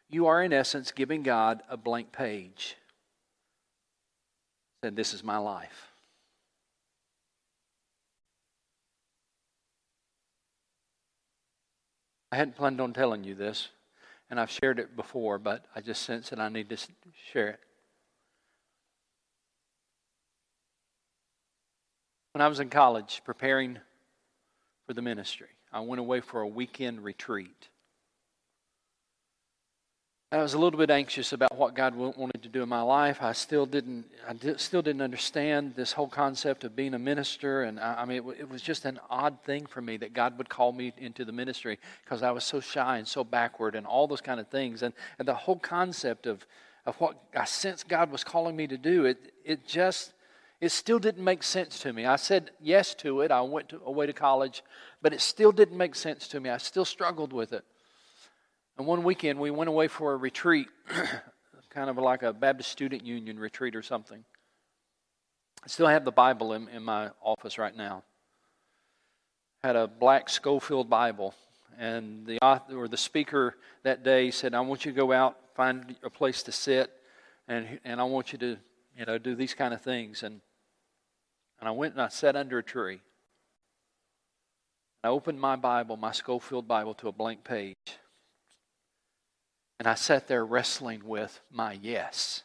you 0.09 0.27
are 0.27 0.41
in 0.41 0.53
essence 0.53 0.91
giving 0.91 1.23
God 1.23 1.61
a 1.69 1.75
blank 1.75 2.11
page. 2.11 2.77
said, 4.83 4.95
This 4.95 5.13
is 5.13 5.23
my 5.23 5.37
life. 5.37 5.91
I 12.31 12.37
hadn't 12.37 12.55
planned 12.55 12.79
on 12.79 12.93
telling 12.93 13.25
you 13.25 13.35
this, 13.35 13.67
and 14.29 14.39
I've 14.39 14.49
shared 14.49 14.79
it 14.79 14.95
before, 14.95 15.37
but 15.37 15.65
I 15.75 15.81
just 15.81 16.03
sense 16.03 16.29
that 16.29 16.39
I 16.39 16.47
need 16.47 16.69
to 16.69 16.77
share 17.33 17.49
it. 17.49 17.59
When 22.33 22.41
I 22.41 22.47
was 22.47 22.59
in 22.59 22.69
college 22.69 23.21
preparing 23.25 23.77
for 24.87 24.93
the 24.93 25.01
ministry, 25.01 25.49
I 25.73 25.81
went 25.81 25.99
away 25.99 26.21
for 26.21 26.41
a 26.41 26.47
weekend 26.47 27.03
retreat. 27.03 27.67
I 30.33 30.37
was 30.37 30.53
a 30.53 30.57
little 30.57 30.79
bit 30.79 30.89
anxious 30.89 31.33
about 31.33 31.57
what 31.57 31.75
God 31.75 31.93
wanted 31.93 32.41
to 32.43 32.47
do 32.47 32.63
in 32.63 32.69
my 32.69 32.81
life. 32.81 33.17
I 33.21 33.33
still 33.33 33.65
didn't, 33.65 34.05
I 34.25 34.55
still 34.55 34.81
didn't 34.81 35.01
understand 35.01 35.75
this 35.75 35.91
whole 35.91 36.07
concept 36.07 36.63
of 36.63 36.73
being 36.73 36.93
a 36.93 36.99
minister, 36.99 37.63
and 37.63 37.77
I, 37.77 38.03
I 38.03 38.05
mean, 38.05 38.23
it, 38.25 38.39
it, 38.39 38.49
was 38.49 38.61
just 38.61 38.85
an 38.85 38.97
odd 39.09 39.43
thing 39.43 39.65
for 39.65 39.81
me 39.81 39.97
that 39.97 40.13
God 40.13 40.37
would 40.37 40.47
call 40.47 40.71
me 40.71 40.93
into 40.97 41.25
the 41.25 41.33
ministry 41.33 41.79
because 42.05 42.23
I 42.23 42.31
was 42.31 42.45
so 42.45 42.61
shy 42.61 42.97
and 42.97 43.05
so 43.05 43.25
backward, 43.25 43.75
and 43.75 43.85
all 43.85 44.07
those 44.07 44.21
kind 44.21 44.39
of 44.39 44.47
things, 44.47 44.83
and, 44.83 44.93
and 45.19 45.27
the 45.27 45.33
whole 45.35 45.59
concept 45.59 46.27
of 46.27 46.45
of 46.85 46.95
what 46.95 47.21
I 47.35 47.45
sensed 47.45 47.87
God 47.87 48.09
was 48.09 48.23
calling 48.23 48.55
me 48.55 48.67
to 48.67 48.77
do. 48.77 49.05
It 49.05 49.33
it 49.43 49.67
just 49.67 50.13
it 50.61 50.71
still 50.71 50.99
didn't 50.99 51.23
make 51.23 51.41
sense 51.41 51.79
to 51.79 51.91
me. 51.91 52.05
I 52.05 52.17
said 52.17 52.51
yes 52.61 52.93
to 52.95 53.21
it. 53.21 53.31
I 53.31 53.41
went 53.41 53.69
to, 53.69 53.81
away 53.83 54.05
to 54.05 54.13
college, 54.13 54.63
but 55.01 55.11
it 55.11 55.19
still 55.19 55.51
didn't 55.51 55.75
make 55.75 55.95
sense 55.95 56.27
to 56.29 56.39
me. 56.39 56.51
I 56.51 56.57
still 56.57 56.85
struggled 56.85 57.33
with 57.33 57.51
it. 57.51 57.65
And 58.77 58.85
one 58.85 59.03
weekend 59.03 59.39
we 59.39 59.49
went 59.49 59.69
away 59.69 59.87
for 59.87 60.13
a 60.13 60.17
retreat, 60.17 60.67
kind 61.71 61.89
of 61.89 61.97
like 61.97 62.21
a 62.21 62.31
Baptist 62.31 62.71
Student 62.71 63.03
Union 63.03 63.39
retreat 63.39 63.75
or 63.75 63.81
something. 63.81 64.23
I 65.63 65.67
still 65.67 65.87
have 65.87 66.05
the 66.05 66.11
Bible 66.11 66.53
in, 66.53 66.67
in 66.69 66.83
my 66.83 67.09
office 67.23 67.57
right 67.57 67.75
now. 67.75 68.03
Had 69.63 69.75
a 69.75 69.87
black 69.87 70.29
Scofield 70.29 70.89
Bible, 70.89 71.33
and 71.77 72.25
the 72.25 72.39
author 72.39 72.77
or 72.77 72.87
the 72.87 72.97
speaker 72.97 73.55
that 73.83 74.03
day 74.03 74.31
said, 74.31 74.55
"I 74.55 74.61
want 74.61 74.85
you 74.85 74.91
to 74.91 74.95
go 74.95 75.11
out, 75.11 75.37
find 75.55 75.95
a 76.03 76.09
place 76.09 76.41
to 76.43 76.51
sit, 76.51 76.91
and 77.47 77.79
and 77.83 78.01
I 78.01 78.05
want 78.05 78.33
you 78.33 78.39
to, 78.39 78.57
you 78.97 79.05
know, 79.05 79.19
do 79.19 79.35
these 79.35 79.53
kind 79.53 79.71
of 79.71 79.81
things." 79.81 80.23
And 80.23 80.41
and 81.61 81.67
I 81.67 81.71
went 81.71 81.93
and 81.93 82.01
I 82.01 82.07
sat 82.07 82.35
under 82.35 82.57
a 82.57 82.63
tree. 82.63 83.01
I 85.03 85.09
opened 85.09 85.39
my 85.39 85.55
Bible, 85.55 85.95
my 85.95 86.11
Scofield 86.11 86.67
Bible, 86.67 86.95
to 86.95 87.07
a 87.07 87.11
blank 87.11 87.43
page. 87.43 87.75
And 89.79 89.87
I 89.87 89.93
sat 89.93 90.27
there 90.27 90.43
wrestling 90.43 91.03
with 91.05 91.39
my 91.51 91.73
yes. 91.73 92.43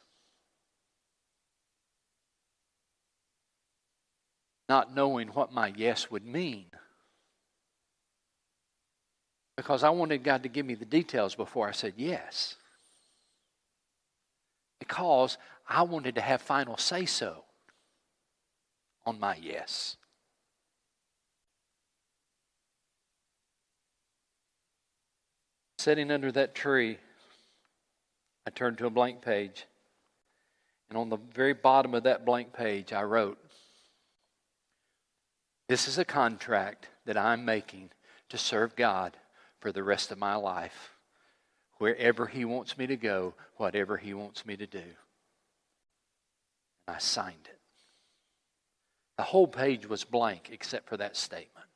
Not 4.68 4.94
knowing 4.94 5.28
what 5.28 5.52
my 5.52 5.72
yes 5.74 6.10
would 6.10 6.26
mean. 6.26 6.66
Because 9.56 9.82
I 9.82 9.90
wanted 9.90 10.22
God 10.22 10.42
to 10.42 10.50
give 10.50 10.66
me 10.66 10.74
the 10.74 10.84
details 10.84 11.34
before 11.34 11.68
I 11.68 11.72
said 11.72 11.94
yes. 11.96 12.56
Because 14.78 15.38
I 15.66 15.82
wanted 15.82 16.16
to 16.16 16.20
have 16.20 16.42
final 16.42 16.76
say 16.76 17.06
so 17.06 17.45
on 19.06 19.20
my 19.20 19.36
yes. 19.40 19.96
Sitting 25.78 26.10
under 26.10 26.32
that 26.32 26.54
tree, 26.54 26.98
I 28.46 28.50
turned 28.50 28.78
to 28.78 28.86
a 28.86 28.90
blank 28.90 29.22
page. 29.22 29.66
And 30.88 30.98
on 30.98 31.08
the 31.08 31.16
very 31.16 31.52
bottom 31.52 31.94
of 31.94 32.02
that 32.02 32.24
blank 32.24 32.52
page, 32.52 32.92
I 32.92 33.02
wrote, 33.02 33.38
This 35.68 35.86
is 35.88 35.98
a 35.98 36.04
contract 36.04 36.88
that 37.06 37.16
I'm 37.16 37.44
making 37.44 37.90
to 38.28 38.38
serve 38.38 38.76
God 38.76 39.16
for 39.60 39.72
the 39.72 39.82
rest 39.82 40.10
of 40.10 40.18
my 40.18 40.34
life, 40.34 40.92
wherever 41.78 42.26
He 42.26 42.44
wants 42.44 42.76
me 42.76 42.86
to 42.88 42.96
go, 42.96 43.34
whatever 43.56 43.96
He 43.96 44.14
wants 44.14 44.44
me 44.44 44.56
to 44.56 44.66
do. 44.66 44.82
And 46.86 46.96
I 46.96 46.98
signed 46.98 47.46
it. 47.46 47.55
The 49.16 49.24
whole 49.24 49.46
page 49.46 49.86
was 49.86 50.04
blank 50.04 50.50
except 50.52 50.88
for 50.88 50.96
that 50.98 51.16
statement. 51.16 51.66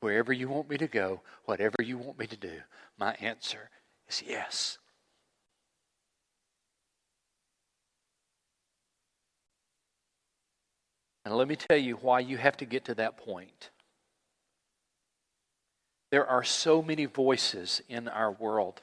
Wherever 0.00 0.32
you 0.32 0.48
want 0.48 0.68
me 0.68 0.76
to 0.76 0.86
go, 0.86 1.22
whatever 1.46 1.76
you 1.82 1.96
want 1.96 2.18
me 2.18 2.26
to 2.26 2.36
do, 2.36 2.60
my 2.98 3.14
answer 3.14 3.70
is 4.08 4.22
yes. 4.26 4.78
And 11.24 11.34
let 11.34 11.48
me 11.48 11.56
tell 11.56 11.78
you 11.78 11.94
why 11.96 12.20
you 12.20 12.36
have 12.36 12.58
to 12.58 12.66
get 12.66 12.84
to 12.84 12.94
that 12.96 13.16
point. 13.16 13.70
There 16.10 16.26
are 16.26 16.44
so 16.44 16.82
many 16.82 17.06
voices 17.06 17.80
in 17.88 18.08
our 18.08 18.30
world 18.30 18.82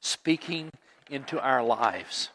speaking 0.00 0.70
into 1.08 1.40
our 1.40 1.62
lives. 1.62 2.30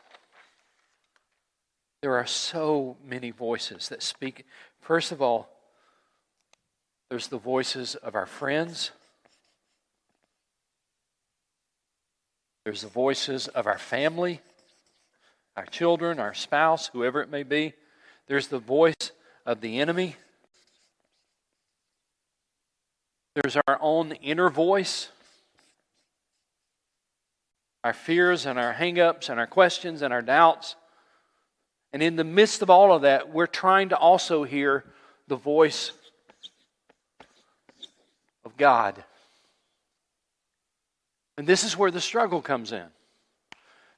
There 2.05 2.17
are 2.17 2.27
so 2.27 2.97
many 3.03 3.31
voices 3.31 3.89
that 3.89 4.03
speak. 4.03 4.45
First 4.79 5.11
of 5.11 5.23
all, 5.23 5.49
there's 7.09 7.29
the 7.29 7.39
voices 7.39 7.95
of 7.95 8.13
our 8.13 8.27
friends. 8.27 8.91
There's 12.63 12.81
the 12.83 12.89
voices 12.89 13.47
of 13.47 13.65
our 13.65 13.79
family, 13.79 14.41
our 15.57 15.65
children, 15.65 16.19
our 16.19 16.35
spouse, 16.35 16.91
whoever 16.93 17.23
it 17.23 17.31
may 17.31 17.41
be. 17.41 17.73
There's 18.27 18.49
the 18.49 18.59
voice 18.59 19.09
of 19.43 19.61
the 19.61 19.79
enemy. 19.79 20.15
There's 23.33 23.57
our 23.67 23.79
own 23.81 24.11
inner 24.11 24.51
voice, 24.51 25.09
our 27.83 27.93
fears 27.93 28.45
and 28.45 28.59
our 28.59 28.75
hangups 28.75 29.27
and 29.27 29.39
our 29.39 29.47
questions 29.47 30.03
and 30.03 30.13
our 30.13 30.21
doubts. 30.21 30.75
And 31.95 32.03
in 32.03 32.17
the 32.17 32.25
midst 32.25 32.62
of 32.62 32.69
all 32.69 32.93
of 32.93 33.03
that, 33.03 33.31
we're 33.34 33.47
trying 33.47 33.88
to 33.88 33.95
also 33.97 34.43
hear 34.43 34.84
the 35.29 35.38
voice 35.38 35.93
of 38.43 38.58
God. 38.58 39.01
And 41.38 41.47
this 41.47 41.63
is 41.63 41.77
where 41.77 41.91
the 41.91 42.01
struggle 42.01 42.41
comes 42.41 42.73
in. 42.73 42.84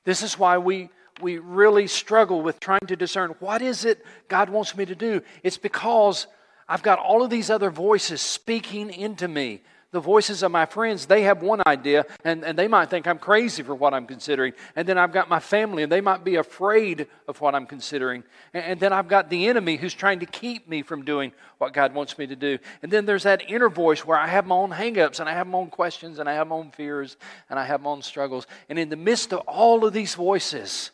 This 0.04 0.22
is 0.22 0.38
why 0.38 0.60
we 0.60 0.90
we 1.22 1.40
really 1.40 1.88
struggle 1.88 2.44
with 2.44 2.60
trying 2.60 2.86
to 2.86 2.96
discern 2.96 3.32
what 3.40 3.64
is 3.64 3.84
it 3.84 4.06
God 4.28 4.52
wants 4.52 4.78
me 4.78 4.86
to 4.86 4.94
do. 4.94 5.24
It's 5.42 5.58
because 5.58 6.28
I've 6.70 6.84
got 6.84 7.00
all 7.00 7.24
of 7.24 7.32
these 7.32 7.50
other 7.50 7.72
voices 7.72 8.22
speaking 8.22 8.92
into 8.92 9.28
me. 9.28 9.64
The 9.92 10.00
voices 10.02 10.44
of 10.44 10.52
my 10.52 10.66
friends, 10.66 11.06
they 11.06 11.22
have 11.24 11.42
one 11.42 11.62
idea, 11.66 12.06
and, 12.26 12.44
and 12.44 12.60
they 12.60 12.68
might 12.68 12.90
think 12.90 13.08
I'm 13.08 13.18
crazy 13.18 13.64
for 13.64 13.74
what 13.74 13.94
I'm 13.94 14.06
considering. 14.06 14.52
And 14.76 14.88
then 14.88 14.98
I've 14.98 15.14
got 15.14 15.30
my 15.30 15.40
family, 15.40 15.82
and 15.82 15.90
they 15.90 16.02
might 16.02 16.26
be 16.26 16.36
afraid 16.36 17.08
of 17.26 17.40
what 17.40 17.56
I'm 17.56 17.66
considering. 17.66 18.26
And, 18.54 18.66
and 18.66 18.80
then 18.82 18.92
I've 18.92 19.08
got 19.08 19.30
the 19.30 19.48
enemy 19.48 19.78
who's 19.78 19.94
trying 19.94 20.20
to 20.20 20.26
keep 20.26 20.68
me 20.68 20.82
from 20.82 21.06
doing 21.06 21.32
what 21.58 21.72
God 21.72 21.94
wants 21.94 22.18
me 22.18 22.28
to 22.28 22.36
do. 22.36 22.60
And 22.84 22.92
then 22.92 23.06
there's 23.06 23.24
that 23.24 23.50
inner 23.50 23.70
voice 23.70 24.06
where 24.06 24.18
I 24.18 24.28
have 24.28 24.46
my 24.46 24.56
own 24.56 24.72
hangups, 24.72 25.22
and 25.22 25.30
I 25.30 25.34
have 25.34 25.48
my 25.48 25.60
own 25.60 25.70
questions, 25.70 26.20
and 26.20 26.28
I 26.28 26.34
have 26.34 26.48
my 26.48 26.56
own 26.56 26.72
fears, 26.72 27.16
and 27.50 27.58
I 27.58 27.64
have 27.64 27.82
my 27.82 27.92
own 27.92 28.02
struggles. 28.02 28.46
And 28.68 28.78
in 28.78 28.90
the 28.90 28.98
midst 28.98 29.32
of 29.32 29.40
all 29.48 29.86
of 29.86 29.94
these 29.94 30.16
voices, 30.16 30.92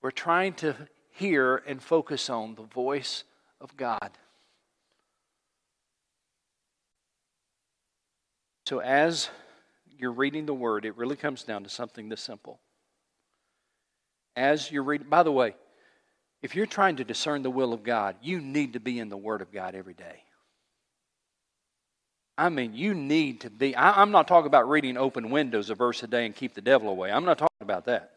we're 0.00 0.12
trying 0.12 0.54
to 0.54 0.76
hear 1.10 1.56
and 1.66 1.82
focus 1.82 2.30
on 2.30 2.54
the 2.54 2.62
voice 2.62 3.24
of 3.60 3.76
God. 3.76 4.10
So, 8.70 8.78
as 8.78 9.28
you're 9.98 10.12
reading 10.12 10.46
the 10.46 10.54
Word, 10.54 10.84
it 10.84 10.96
really 10.96 11.16
comes 11.16 11.42
down 11.42 11.64
to 11.64 11.68
something 11.68 12.08
this 12.08 12.20
simple. 12.20 12.60
As 14.36 14.70
you're 14.70 14.84
reading, 14.84 15.08
by 15.08 15.24
the 15.24 15.32
way, 15.32 15.56
if 16.40 16.54
you're 16.54 16.66
trying 16.66 16.94
to 16.94 17.04
discern 17.04 17.42
the 17.42 17.50
will 17.50 17.72
of 17.72 17.82
God, 17.82 18.14
you 18.22 18.40
need 18.40 18.74
to 18.74 18.78
be 18.78 19.00
in 19.00 19.08
the 19.08 19.16
Word 19.16 19.42
of 19.42 19.50
God 19.50 19.74
every 19.74 19.94
day. 19.94 20.22
I 22.38 22.48
mean, 22.48 22.72
you 22.72 22.94
need 22.94 23.40
to 23.40 23.50
be. 23.50 23.74
I, 23.74 24.02
am 24.02 24.12
not 24.12 24.28
talking 24.28 24.46
about 24.46 24.68
reading 24.68 24.96
open 24.96 25.30
windows 25.30 25.68
a 25.70 25.74
verse 25.74 26.04
a 26.04 26.06
day 26.06 26.24
and 26.24 26.32
keep 26.32 26.54
the 26.54 26.60
devil 26.60 26.90
away. 26.90 27.10
I'm 27.10 27.24
not 27.24 27.38
talking 27.38 27.62
about 27.62 27.86
that. 27.86 28.12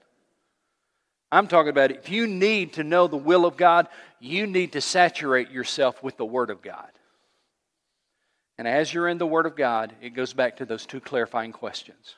I'm 1.32 1.47
talking 1.47 1.72
about 1.72 1.89
if 1.89 2.12
you 2.12 2.28
need 2.28 2.74
to 2.74 2.84
know 2.84 3.08
the 3.08 3.18
will 3.18 3.47
of 3.47 3.58
God, 3.58 3.88
you 4.20 4.45
need 4.45 4.74
to 4.74 4.82
saturate 4.82 5.49
yourself 5.49 6.04
with 6.04 6.18
the 6.18 6.26
Word 6.26 6.51
of 6.51 6.62
God. 6.62 6.91
And 8.64 8.74
as 8.74 8.93
you're 8.93 9.09
in 9.09 9.18
the 9.18 9.28
Word 9.28 9.45
of 9.45 9.57
God, 9.57 9.93
it 10.01 10.11
goes 10.11 10.32
back 10.32 10.55
to 10.55 10.66
those 10.66 10.86
two 10.86 11.01
clarifying 11.01 11.51
questions. 11.51 12.16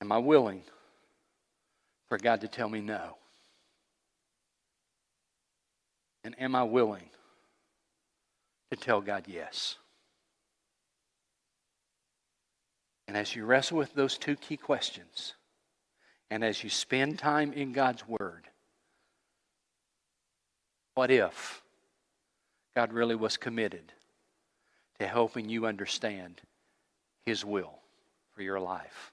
Am 0.00 0.12
I 0.12 0.18
willing 0.18 0.62
for 2.08 2.16
God 2.16 2.42
to 2.42 2.46
tell 2.46 2.68
me 2.68 2.80
no? 2.80 3.16
And 6.22 6.40
am 6.40 6.54
I 6.54 6.62
willing 6.62 7.10
to 8.70 8.76
tell 8.76 9.00
God 9.00 9.24
yes? 9.26 9.78
And 13.08 13.16
as 13.16 13.34
you 13.34 13.44
wrestle 13.44 13.78
with 13.78 13.92
those 13.94 14.16
two 14.16 14.36
key 14.36 14.56
questions, 14.56 15.34
And 16.30 16.44
as 16.44 16.62
you 16.62 16.70
spend 16.70 17.18
time 17.18 17.52
in 17.52 17.72
God's 17.72 18.06
Word, 18.06 18.46
what 20.96 21.10
if 21.10 21.62
God 22.74 22.92
really 22.92 23.14
was 23.14 23.36
committed 23.36 23.92
to 24.98 25.06
helping 25.06 25.48
you 25.48 25.66
understand 25.66 26.40
His 27.26 27.44
will 27.44 27.74
for 28.34 28.42
your 28.42 28.58
life? 28.58 29.12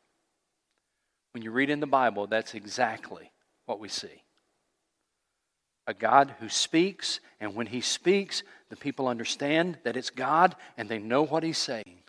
When 1.34 1.44
you 1.44 1.52
read 1.52 1.70
in 1.70 1.82
the 1.82 1.86
Bible, 1.88 2.26
that's 2.26 2.54
exactly 2.54 3.32
what 3.66 3.82
we 3.82 3.90
see. 3.90 4.24
A 5.86 5.94
God 5.94 6.34
who 6.40 6.48
speaks, 6.48 7.20
and 7.42 7.54
when 7.54 7.68
He 7.68 7.82
speaks, 7.82 8.44
the 8.70 8.78
people 8.78 9.10
understand 9.10 9.78
that 9.84 9.98
it's 9.98 10.10
God 10.10 10.56
and 10.78 10.88
they 10.88 11.00
know 11.00 11.24
what 11.24 11.44
He's 11.44 11.58
saying. 11.58 12.00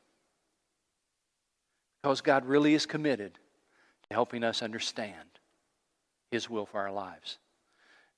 Because 2.00 2.20
God 2.20 2.46
really 2.46 2.74
is 2.74 2.86
committed 2.86 3.34
to 3.34 4.14
helping 4.14 4.44
us 4.44 4.62
understand 4.62 5.16
His 6.30 6.48
will 6.48 6.66
for 6.66 6.80
our 6.80 6.92
lives. 6.92 7.38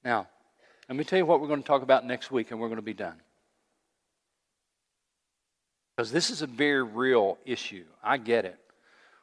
Now, 0.04 0.28
let 0.88 0.96
me 0.96 1.04
tell 1.04 1.18
you 1.18 1.26
what 1.26 1.40
we're 1.40 1.48
going 1.48 1.62
to 1.62 1.66
talk 1.66 1.82
about 1.82 2.06
next 2.06 2.30
week, 2.30 2.50
and 2.50 2.60
we're 2.60 2.68
going 2.68 2.76
to 2.76 2.82
be 2.82 2.94
done. 2.94 3.20
Because 5.96 6.12
this 6.12 6.30
is 6.30 6.42
a 6.42 6.46
very 6.46 6.82
real 6.82 7.38
issue. 7.44 7.84
I 8.04 8.18
get 8.18 8.44
it. 8.44 8.58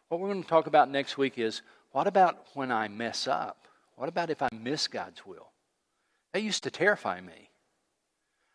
What 0.10 0.20
we're 0.20 0.30
going 0.30 0.44
to 0.44 0.50
talk 0.50 0.68
about 0.68 0.90
next 0.90 1.18
week 1.18 1.38
is 1.38 1.62
what 1.92 2.08
about 2.08 2.38
when 2.54 2.72
I 2.72 2.88
mess 2.88 3.28
up? 3.28 3.68
What 3.96 4.10
about 4.10 4.30
if 4.30 4.42
I 4.42 4.50
miss 4.52 4.88
God's 4.88 5.26
will? 5.26 5.50
That 6.34 6.42
used 6.42 6.64
to 6.64 6.72
terrify 6.72 7.22
me. 7.22 7.50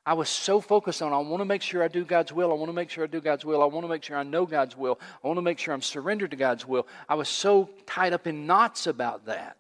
I 0.05 0.15
was 0.15 0.29
so 0.29 0.61
focused 0.61 1.01
on, 1.01 1.13
I 1.13 1.19
want 1.19 1.41
to 1.41 1.45
make 1.45 1.63
sure 1.63 1.83
I 1.83 1.89
do 1.89 2.05
God's 2.05 2.33
will. 2.33 2.51
I 2.51 2.55
want 2.55 2.69
to 2.71 2.75
make 2.75 2.91
sure 2.91 3.05
I 3.05 3.07
do 3.07 3.21
God's 3.21 3.45
will. 3.45 3.63
I 3.63 3.67
want 3.67 3.85
to 3.85 3.89
make 3.89 4.03
sure 4.03 4.17
I 4.17 4.23
know 4.23 4.47
God's 4.47 4.77
will. 4.77 4.99
I 5.23 5.27
want 5.27 5.37
to 5.37 5.43
make 5.43 5.59
sure 5.59 5.73
I'm 5.73 5.83
surrendered 5.83 6.31
to 6.33 6.37
God's 6.37 6.67
will. 6.67 6.87
I 7.09 7.15
was 7.15 7.29
so 7.29 7.71
tied 7.87 8.13
up 8.13 8.27
in 8.27 8.47
knots 8.47 8.87
about 8.87 9.27
that 9.27 9.57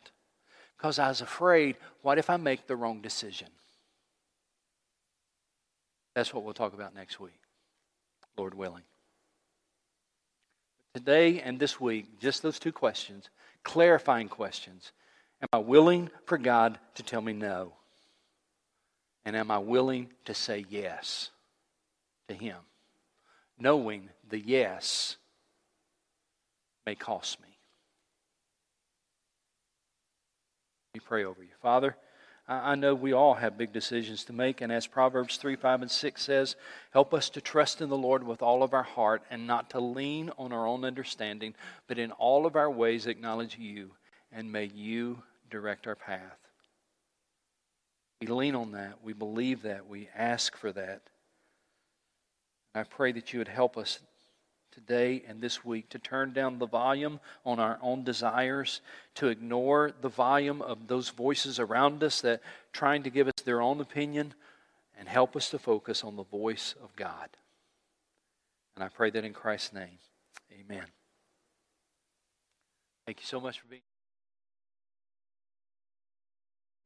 because 0.78 0.98
I 0.98 1.08
was 1.08 1.20
afraid, 1.20 1.76
what 2.02 2.18
if 2.18 2.30
I 2.30 2.36
make 2.36 2.66
the 2.66 2.76
wrong 2.76 3.00
decision? 3.00 3.48
That's 6.14 6.32
what 6.32 6.44
we'll 6.44 6.54
talk 6.54 6.72
about 6.72 6.94
next 6.94 7.18
week, 7.18 7.38
Lord 8.36 8.54
willing. 8.54 8.84
Today 10.94 11.40
and 11.40 11.58
this 11.58 11.80
week, 11.80 12.20
just 12.20 12.42
those 12.42 12.58
two 12.58 12.72
questions, 12.72 13.28
clarifying 13.64 14.28
questions. 14.28 14.92
Am 15.42 15.48
I 15.52 15.58
willing 15.58 16.10
for 16.26 16.38
God 16.38 16.78
to 16.94 17.02
tell 17.02 17.20
me 17.20 17.32
no? 17.32 17.72
And 19.24 19.36
am 19.36 19.50
I 19.50 19.58
willing 19.58 20.08
to 20.24 20.34
say 20.34 20.64
yes 20.68 21.30
to 22.28 22.34
Him? 22.34 22.56
Knowing 23.58 24.08
the 24.28 24.38
yes 24.38 25.16
may 26.86 26.94
cost 26.94 27.40
me. 27.42 27.47
Pray 31.08 31.24
over 31.24 31.42
you. 31.42 31.48
Father, 31.62 31.96
I 32.46 32.74
know 32.74 32.94
we 32.94 33.12
all 33.12 33.34
have 33.34 33.58
big 33.58 33.72
decisions 33.72 34.24
to 34.24 34.32
make, 34.32 34.60
and 34.60 34.70
as 34.70 34.86
Proverbs 34.86 35.38
3 35.38 35.56
5 35.56 35.82
and 35.82 35.90
6 35.90 36.22
says, 36.22 36.54
help 36.92 37.14
us 37.14 37.30
to 37.30 37.40
trust 37.40 37.80
in 37.80 37.88
the 37.88 37.96
Lord 37.96 38.22
with 38.22 38.42
all 38.42 38.62
of 38.62 38.74
our 38.74 38.82
heart 38.82 39.22
and 39.30 39.46
not 39.46 39.70
to 39.70 39.80
lean 39.80 40.30
on 40.38 40.52
our 40.52 40.66
own 40.66 40.84
understanding, 40.84 41.54
but 41.86 41.98
in 41.98 42.12
all 42.12 42.46
of 42.46 42.56
our 42.56 42.70
ways 42.70 43.06
acknowledge 43.06 43.58
you, 43.58 43.90
and 44.30 44.52
may 44.52 44.64
you 44.64 45.22
direct 45.50 45.86
our 45.86 45.94
path. 45.94 46.38
We 48.20 48.26
lean 48.26 48.54
on 48.54 48.72
that. 48.72 48.98
We 49.02 49.14
believe 49.14 49.62
that. 49.62 49.86
We 49.86 50.08
ask 50.14 50.56
for 50.56 50.72
that. 50.72 51.02
I 52.74 52.82
pray 52.82 53.12
that 53.12 53.32
you 53.32 53.40
would 53.40 53.48
help 53.48 53.78
us 53.78 54.00
today 54.78 55.24
and 55.26 55.40
this 55.40 55.64
week 55.64 55.88
to 55.88 55.98
turn 55.98 56.32
down 56.32 56.58
the 56.58 56.66
volume 56.66 57.18
on 57.44 57.58
our 57.58 57.78
own 57.82 58.04
desires, 58.04 58.80
to 59.16 59.26
ignore 59.26 59.92
the 60.00 60.08
volume 60.08 60.62
of 60.62 60.86
those 60.86 61.08
voices 61.08 61.58
around 61.58 62.02
us 62.04 62.20
that 62.20 62.40
trying 62.72 63.02
to 63.02 63.10
give 63.10 63.26
us 63.26 63.42
their 63.44 63.60
own 63.60 63.80
opinion, 63.80 64.34
and 64.98 65.08
help 65.08 65.36
us 65.36 65.50
to 65.50 65.58
focus 65.58 66.02
on 66.02 66.16
the 66.16 66.24
voice 66.24 66.74
of 66.82 66.94
God. 66.96 67.28
And 68.74 68.84
I 68.84 68.88
pray 68.88 69.10
that 69.10 69.24
in 69.24 69.32
Christ's 69.32 69.72
name. 69.72 69.98
Amen. 70.52 70.86
Thank 73.06 73.20
you 73.20 73.26
so 73.26 73.40
much 73.40 73.60
for 73.60 73.66
being 73.68 73.82